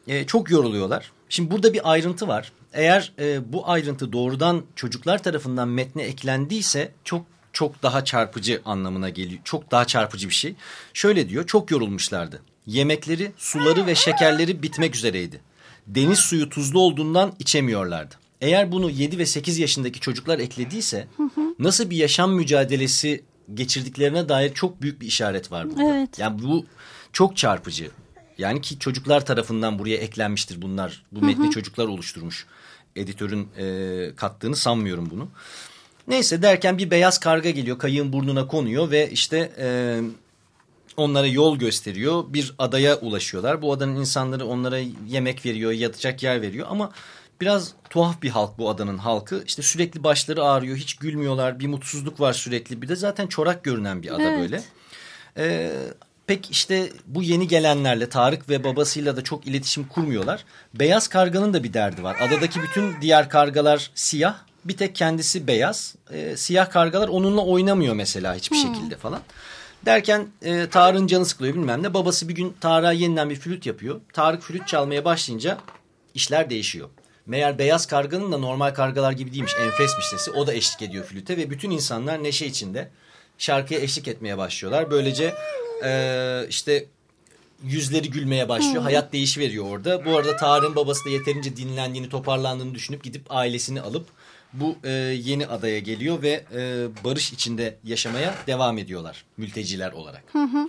e, 0.09 0.26
çok 0.26 0.50
yoruluyorlar. 0.50 1.12
Şimdi 1.29 1.50
burada 1.50 1.72
bir 1.72 1.90
ayrıntı 1.90 2.29
var. 2.29 2.53
Eğer 2.72 3.12
e, 3.18 3.53
bu 3.53 3.68
ayrıntı 3.68 4.12
doğrudan 4.12 4.62
çocuklar 4.76 5.22
tarafından 5.22 5.68
metne 5.68 6.03
eklendiyse 6.03 6.92
çok 7.05 7.26
çok 7.53 7.83
daha 7.83 8.05
çarpıcı 8.05 8.62
anlamına 8.64 9.09
geliyor. 9.09 9.40
Çok 9.44 9.70
daha 9.70 9.85
çarpıcı 9.85 10.29
bir 10.29 10.35
şey. 10.35 10.55
Şöyle 10.94 11.29
diyor 11.29 11.46
çok 11.46 11.70
yorulmuşlardı. 11.70 12.42
Yemekleri, 12.70 13.33
suları 13.37 13.87
ve 13.87 13.94
şekerleri 13.94 14.62
bitmek 14.62 14.96
üzereydi. 14.96 15.40
Deniz 15.87 16.18
suyu 16.18 16.48
tuzlu 16.48 16.80
olduğundan 16.80 17.33
içemiyorlardı. 17.38 18.14
Eğer 18.40 18.72
bunu 18.72 18.90
7 18.90 19.18
ve 19.18 19.26
8 19.26 19.59
yaşındaki 19.59 20.00
çocuklar 20.00 20.38
eklediyse 20.38 21.09
nasıl 21.59 21.90
bir 21.90 21.96
yaşam 21.96 22.33
mücadelesi 22.33 23.24
geçirdiklerine 23.54 24.28
dair 24.28 24.54
çok 24.54 24.83
büyük 24.83 25.00
bir 25.00 25.06
işaret 25.06 25.52
var 25.52 25.70
burada. 25.70 25.85
Evet. 25.85 26.18
Yani 26.18 26.42
bu 26.42 26.66
çok 27.12 27.37
çarpıcı. 27.37 27.90
Yani 28.38 28.61
ki 28.61 28.78
çocuklar 28.78 29.26
tarafından 29.26 29.78
buraya 29.78 29.96
eklenmiştir 29.96 30.62
bunlar. 30.62 31.02
Bu 31.12 31.24
metni 31.24 31.44
hı 31.44 31.48
hı. 31.48 31.50
çocuklar 31.50 31.88
oluşturmuş. 31.88 32.46
Editörün 32.96 33.48
e, 33.59 34.16
kattığını 34.16 34.56
sanmıyorum 34.56 35.11
bunu. 35.11 35.28
Neyse 36.09 36.42
derken 36.42 36.78
bir 36.78 36.90
beyaz 36.90 37.20
karga 37.20 37.50
geliyor 37.50 37.78
kayığın 37.78 38.12
burnuna 38.12 38.46
konuyor 38.46 38.90
ve 38.90 39.11
işte 39.11 39.52
e, 39.59 40.00
onlara 40.96 41.26
yol 41.26 41.59
gösteriyor. 41.59 42.24
Bir 42.29 42.55
adaya 42.59 42.96
ulaşıyorlar. 42.96 43.62
Bu 43.62 43.72
adanın 43.72 43.96
insanları 43.96 44.46
onlara 44.46 44.79
yemek 45.09 45.46
veriyor, 45.46 45.72
yatacak 45.72 46.22
yer 46.22 46.42
veriyor 46.42 46.66
ama 46.70 46.92
biraz 47.40 47.72
tuhaf 47.90 48.22
bir 48.22 48.31
halk 48.31 48.59
bu 48.59 48.70
adanın 48.70 48.98
halkı. 48.98 49.42
İşte 49.46 49.62
sürekli 49.62 50.05
başları 50.05 50.44
ağrıyor, 50.44 50.76
hiç 50.76 50.94
gülmüyorlar, 50.94 51.61
bir 51.61 51.66
mutsuzluk 51.66 52.20
var 52.20 52.33
sürekli. 52.33 52.83
Bir 52.83 52.88
de 52.88 52.96
zaten 52.96 53.26
çorak 53.26 53.64
görünen 53.64 54.03
bir 54.03 54.14
ada 54.14 54.22
evet. 54.22 54.40
böyle. 54.40 54.62
Ee, 55.37 55.72
pek 56.26 56.50
işte 56.50 56.90
bu 57.07 57.22
yeni 57.22 57.48
gelenlerle 57.48 58.09
Tarık 58.09 58.48
ve 58.48 58.64
babasıyla 58.64 59.16
da 59.16 59.24
çok 59.24 59.46
iletişim 59.46 59.85
kurmuyorlar. 59.85 60.44
Beyaz 60.74 61.09
karganın 61.09 61.55
da 61.55 61.64
bir 61.64 61.72
derdi 61.72 62.03
var. 62.03 62.16
Adadaki 62.20 62.62
bütün 62.62 63.00
diğer 63.00 63.29
kargalar 63.29 63.90
siyah, 63.94 64.35
bir 64.64 64.76
tek 64.76 64.94
kendisi 64.94 65.46
beyaz. 65.46 65.94
Ee, 66.12 66.37
siyah 66.37 66.70
kargalar 66.70 67.09
onunla 67.09 67.44
oynamıyor 67.44 67.94
mesela 67.94 68.35
hiçbir 68.35 68.57
hmm. 68.57 68.74
şekilde 68.74 68.96
falan. 68.96 69.20
Derken 69.86 70.28
e, 70.42 70.68
Tarık'ın 70.70 71.06
canı 71.06 71.26
sıkılıyor 71.26 71.54
bilmem 71.54 71.82
ne. 71.82 71.94
Babası 71.94 72.28
bir 72.28 72.34
gün 72.34 72.56
Tarık'a 72.60 72.92
yeniden 72.92 73.30
bir 73.30 73.36
flüt 73.36 73.66
yapıyor. 73.66 74.00
Tarık 74.12 74.42
flüt 74.42 74.68
çalmaya 74.68 75.04
başlayınca 75.04 75.58
işler 76.14 76.50
değişiyor. 76.50 76.88
Meğer 77.26 77.58
beyaz 77.58 77.86
karganın 77.86 78.32
da 78.32 78.38
normal 78.38 78.74
kargalar 78.74 79.12
gibi 79.12 79.32
değilmiş. 79.32 79.52
Enfesmiş 79.62 80.06
sesi. 80.06 80.30
O 80.30 80.46
da 80.46 80.54
eşlik 80.54 80.82
ediyor 80.82 81.04
flüte 81.04 81.36
ve 81.36 81.50
bütün 81.50 81.70
insanlar 81.70 82.22
neşe 82.22 82.46
içinde 82.46 82.90
şarkıya 83.38 83.80
eşlik 83.80 84.08
etmeye 84.08 84.38
başlıyorlar. 84.38 84.90
Böylece 84.90 85.34
e, 85.84 86.46
işte 86.48 86.86
yüzleri 87.64 88.10
gülmeye 88.10 88.48
başlıyor. 88.48 88.82
Hayat 88.82 89.12
değişiveriyor 89.12 89.64
orada. 89.64 90.04
Bu 90.04 90.16
arada 90.16 90.36
Tarık'ın 90.36 90.76
babası 90.76 91.04
da 91.04 91.10
yeterince 91.10 91.56
dinlendiğini, 91.56 92.08
toparlandığını 92.08 92.74
düşünüp 92.74 93.04
gidip 93.04 93.22
ailesini 93.30 93.80
alıp 93.80 94.06
bu 94.52 94.76
e, 94.84 94.90
yeni 94.92 95.46
adaya 95.46 95.78
geliyor 95.78 96.22
ve 96.22 96.44
e, 96.54 96.88
barış 97.04 97.32
içinde 97.32 97.78
yaşamaya 97.84 98.34
devam 98.46 98.78
ediyorlar 98.78 99.24
mülteciler 99.36 99.92
olarak. 99.92 100.24
Hı 100.32 100.42
hı. 100.42 100.68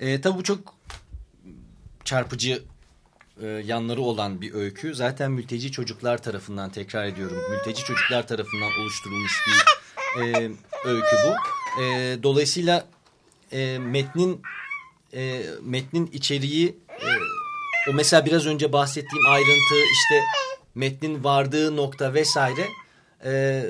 E, 0.00 0.20
tabii 0.20 0.38
bu 0.38 0.42
çok 0.42 0.74
çarpıcı 2.04 2.62
e, 3.42 3.46
yanları 3.46 4.00
olan 4.00 4.40
bir 4.40 4.54
öykü. 4.54 4.94
Zaten 4.94 5.30
mülteci 5.30 5.72
çocuklar 5.72 6.22
tarafından 6.22 6.70
tekrar 6.70 7.06
ediyorum. 7.06 7.36
Mülteci 7.50 7.84
çocuklar 7.84 8.26
tarafından 8.26 8.70
oluşturulmuş 8.80 9.32
bir 9.46 10.22
e, 10.22 10.50
öykü 10.84 11.16
bu. 11.26 11.34
E, 11.82 12.18
dolayısıyla 12.22 12.86
e, 13.52 13.78
metnin 13.78 14.42
e, 15.14 15.44
metnin 15.62 16.10
içeriği 16.12 16.76
e, 16.88 17.08
o 17.90 17.92
mesela 17.92 18.26
biraz 18.26 18.46
önce 18.46 18.72
bahsettiğim 18.72 19.26
ayrıntı 19.26 19.74
işte 19.74 20.20
metnin 20.74 21.24
vardığı 21.24 21.76
nokta 21.76 22.14
vesaire 22.14 22.66
e, 23.24 23.64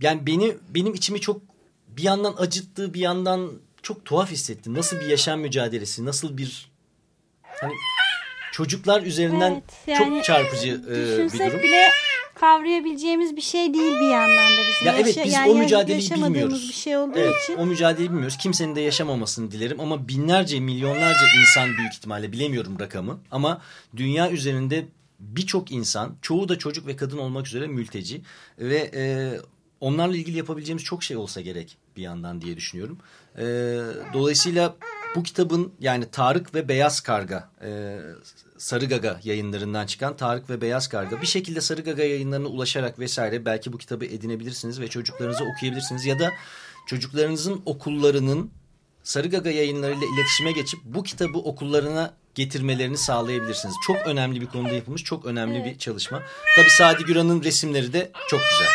yani 0.00 0.26
beni 0.26 0.56
benim 0.68 0.94
içimi 0.94 1.20
çok 1.20 1.40
bir 1.88 2.02
yandan 2.02 2.34
acıttı 2.38 2.94
bir 2.94 3.00
yandan 3.00 3.52
çok 3.82 4.04
tuhaf 4.04 4.30
hissettim. 4.30 4.74
Nasıl 4.74 5.00
bir 5.00 5.06
yaşam 5.06 5.40
mücadelesi 5.40 6.04
nasıl 6.04 6.36
bir 6.36 6.70
hani 7.42 7.72
çocuklar 8.52 9.02
üzerinden 9.02 9.52
evet, 9.52 9.64
yani, 9.86 10.14
çok 10.14 10.24
çarpıcı 10.24 10.68
e, 10.68 11.32
bir 11.32 11.38
durum. 11.38 11.62
bile 11.62 11.88
kavrayabileceğimiz 12.34 13.36
bir 13.36 13.40
şey 13.40 13.74
değil 13.74 13.92
bir 14.00 14.10
yandan 14.10 14.52
da 14.52 14.60
bizim. 14.68 14.86
Ya 14.86 14.94
evet 14.98 15.20
biz 15.24 15.34
yani 15.34 15.50
o 15.50 15.54
mücadeleyi 15.54 16.10
bilmiyoruz. 16.10 16.68
bir 16.68 16.74
şey 16.74 16.96
olduğu 16.96 17.18
evet, 17.18 17.34
için. 17.42 17.56
O 17.56 17.66
mücadeleyi 17.66 18.10
bilmiyoruz. 18.10 18.36
Kimsenin 18.36 18.76
de 18.76 18.80
yaşamamasını 18.80 19.50
dilerim 19.50 19.80
ama 19.80 20.08
binlerce 20.08 20.60
milyonlarca 20.60 21.26
insan 21.40 21.76
büyük 21.76 21.94
ihtimalle 21.94 22.32
bilemiyorum 22.32 22.76
rakamı 22.80 23.20
ama 23.30 23.62
dünya 23.96 24.30
üzerinde 24.30 24.84
birçok 25.20 25.72
insan 25.72 26.16
çoğu 26.22 26.48
da 26.48 26.58
çocuk 26.58 26.86
ve 26.86 26.96
kadın 26.96 27.18
olmak 27.18 27.46
üzere 27.46 27.66
mülteci 27.66 28.22
ve 28.58 28.90
e, 28.94 29.04
onlarla 29.80 30.16
ilgili 30.16 30.36
yapabileceğimiz 30.36 30.84
çok 30.84 31.02
şey 31.02 31.16
olsa 31.16 31.40
gerek 31.40 31.78
bir 31.96 32.02
yandan 32.02 32.40
diye 32.40 32.56
düşünüyorum. 32.56 32.98
E, 33.38 33.44
dolayısıyla 34.12 34.76
bu 35.16 35.22
kitabın 35.22 35.72
yani 35.80 36.10
Tarık 36.10 36.54
ve 36.54 36.68
Beyaz 36.68 37.00
Karga 37.00 37.50
e, 37.62 37.98
Sarı 38.58 38.86
Gaga 38.86 39.20
yayınlarından 39.24 39.86
çıkan 39.86 40.16
Tarık 40.16 40.50
ve 40.50 40.60
Beyaz 40.60 40.88
Karga 40.88 41.22
bir 41.22 41.26
şekilde 41.26 41.60
Sarı 41.60 41.80
Gaga 41.80 42.02
yayınlarına 42.02 42.48
ulaşarak 42.48 42.98
vesaire 42.98 43.44
belki 43.44 43.72
bu 43.72 43.78
kitabı 43.78 44.04
edinebilirsiniz 44.04 44.80
ve 44.80 44.88
çocuklarınıza 44.88 45.44
okuyabilirsiniz 45.44 46.06
ya 46.06 46.18
da 46.18 46.30
çocuklarınızın 46.86 47.62
okullarının 47.66 48.50
Sarı 49.02 49.28
Gaga 49.28 49.50
yayınlarıyla 49.50 50.06
iletişime 50.14 50.52
geçip 50.52 50.80
bu 50.84 51.02
kitabı 51.02 51.38
okullarına 51.38 52.14
getirmelerini 52.34 52.96
sağlayabilirsiniz. 52.96 53.74
Çok 53.86 53.96
önemli 53.96 54.40
bir 54.40 54.46
konuda 54.46 54.74
yapılmış 54.74 55.04
çok 55.04 55.24
önemli 55.24 55.58
evet. 55.58 55.66
bir 55.66 55.78
çalışma. 55.78 56.22
Tabii 56.56 56.70
Sadi 56.70 57.04
Güran'ın 57.04 57.44
resimleri 57.44 57.92
de 57.92 58.10
çok 58.28 58.40
güzel. 58.50 58.68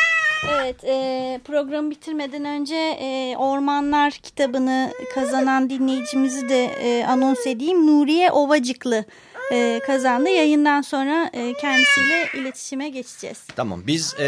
Evet 0.54 0.84
e, 0.84 1.40
programı 1.46 1.92
bitirmeden 1.92 2.46
önce 2.46 2.76
e, 2.76 3.36
Ormanlar 3.38 4.12
kitabını 4.12 4.94
kazanan 5.14 5.70
dinleyicimizi 5.70 6.50
de 6.50 6.66
e, 6.66 7.06
anons 7.06 7.48
edeyim. 7.48 7.88
Nuriye 7.88 8.32
Ovacıklı 8.32 9.06
e, 9.52 9.80
kazandı. 9.86 10.30
Yayından 10.30 10.82
sonra 10.82 11.30
e, 11.34 11.54
kendisiyle 11.54 12.30
iletişime 12.34 12.90
geçeceğiz. 12.90 13.44
Tamam 13.56 13.84
biz 13.88 14.16
e, 14.20 14.24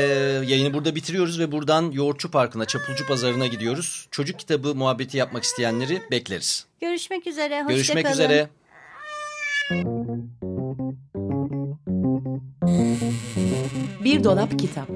yayını 0.47 0.73
burada 0.73 0.95
bitiriyoruz 0.95 1.39
ve 1.39 1.51
buradan 1.51 1.91
Yoğurtçu 1.91 2.31
Parkı'na 2.31 2.65
Çapulcu 2.65 3.07
Pazarı'na 3.07 3.47
gidiyoruz. 3.47 4.07
Çocuk 4.11 4.39
kitabı 4.39 4.75
muhabbeti 4.75 5.17
yapmak 5.17 5.43
isteyenleri 5.43 6.01
bekleriz. 6.11 6.65
Görüşmek 6.81 7.27
üzere. 7.27 7.63
Hoşça 7.63 7.73
Görüşmek 7.73 8.09
üzere. 8.09 8.49
Bir 14.03 14.23
dolap 14.23 14.59
kitap. 14.59 14.87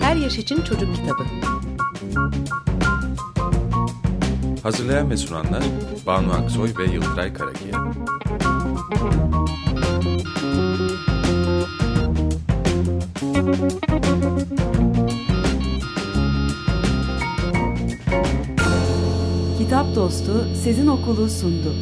Her 0.00 0.16
yaş 0.16 0.38
için 0.38 0.62
çocuk 0.62 0.96
kitabı. 0.96 1.24
Hazırlayan 4.62 5.10
ve 5.10 5.16
sunanlar 5.16 5.62
Banu 6.06 6.32
Aksoy 6.32 6.72
ve 6.78 6.84
Yıldıray 6.84 7.32
Karakiye. 7.32 7.72
Kitap 19.66 19.94
Dostu 19.94 20.54
Sezin 20.64 20.86
Okulu 20.86 21.30
sundu. 21.30 21.74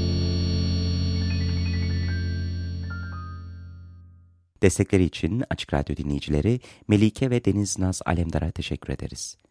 Destekleri 4.62 5.04
için 5.04 5.42
Açık 5.50 5.74
Radyo 5.74 5.96
dinleyicileri 5.96 6.60
Melike 6.88 7.30
ve 7.30 7.44
Deniz 7.44 7.78
Naz 7.78 8.00
Alemdar'a 8.06 8.50
teşekkür 8.50 8.92
ederiz. 8.92 9.36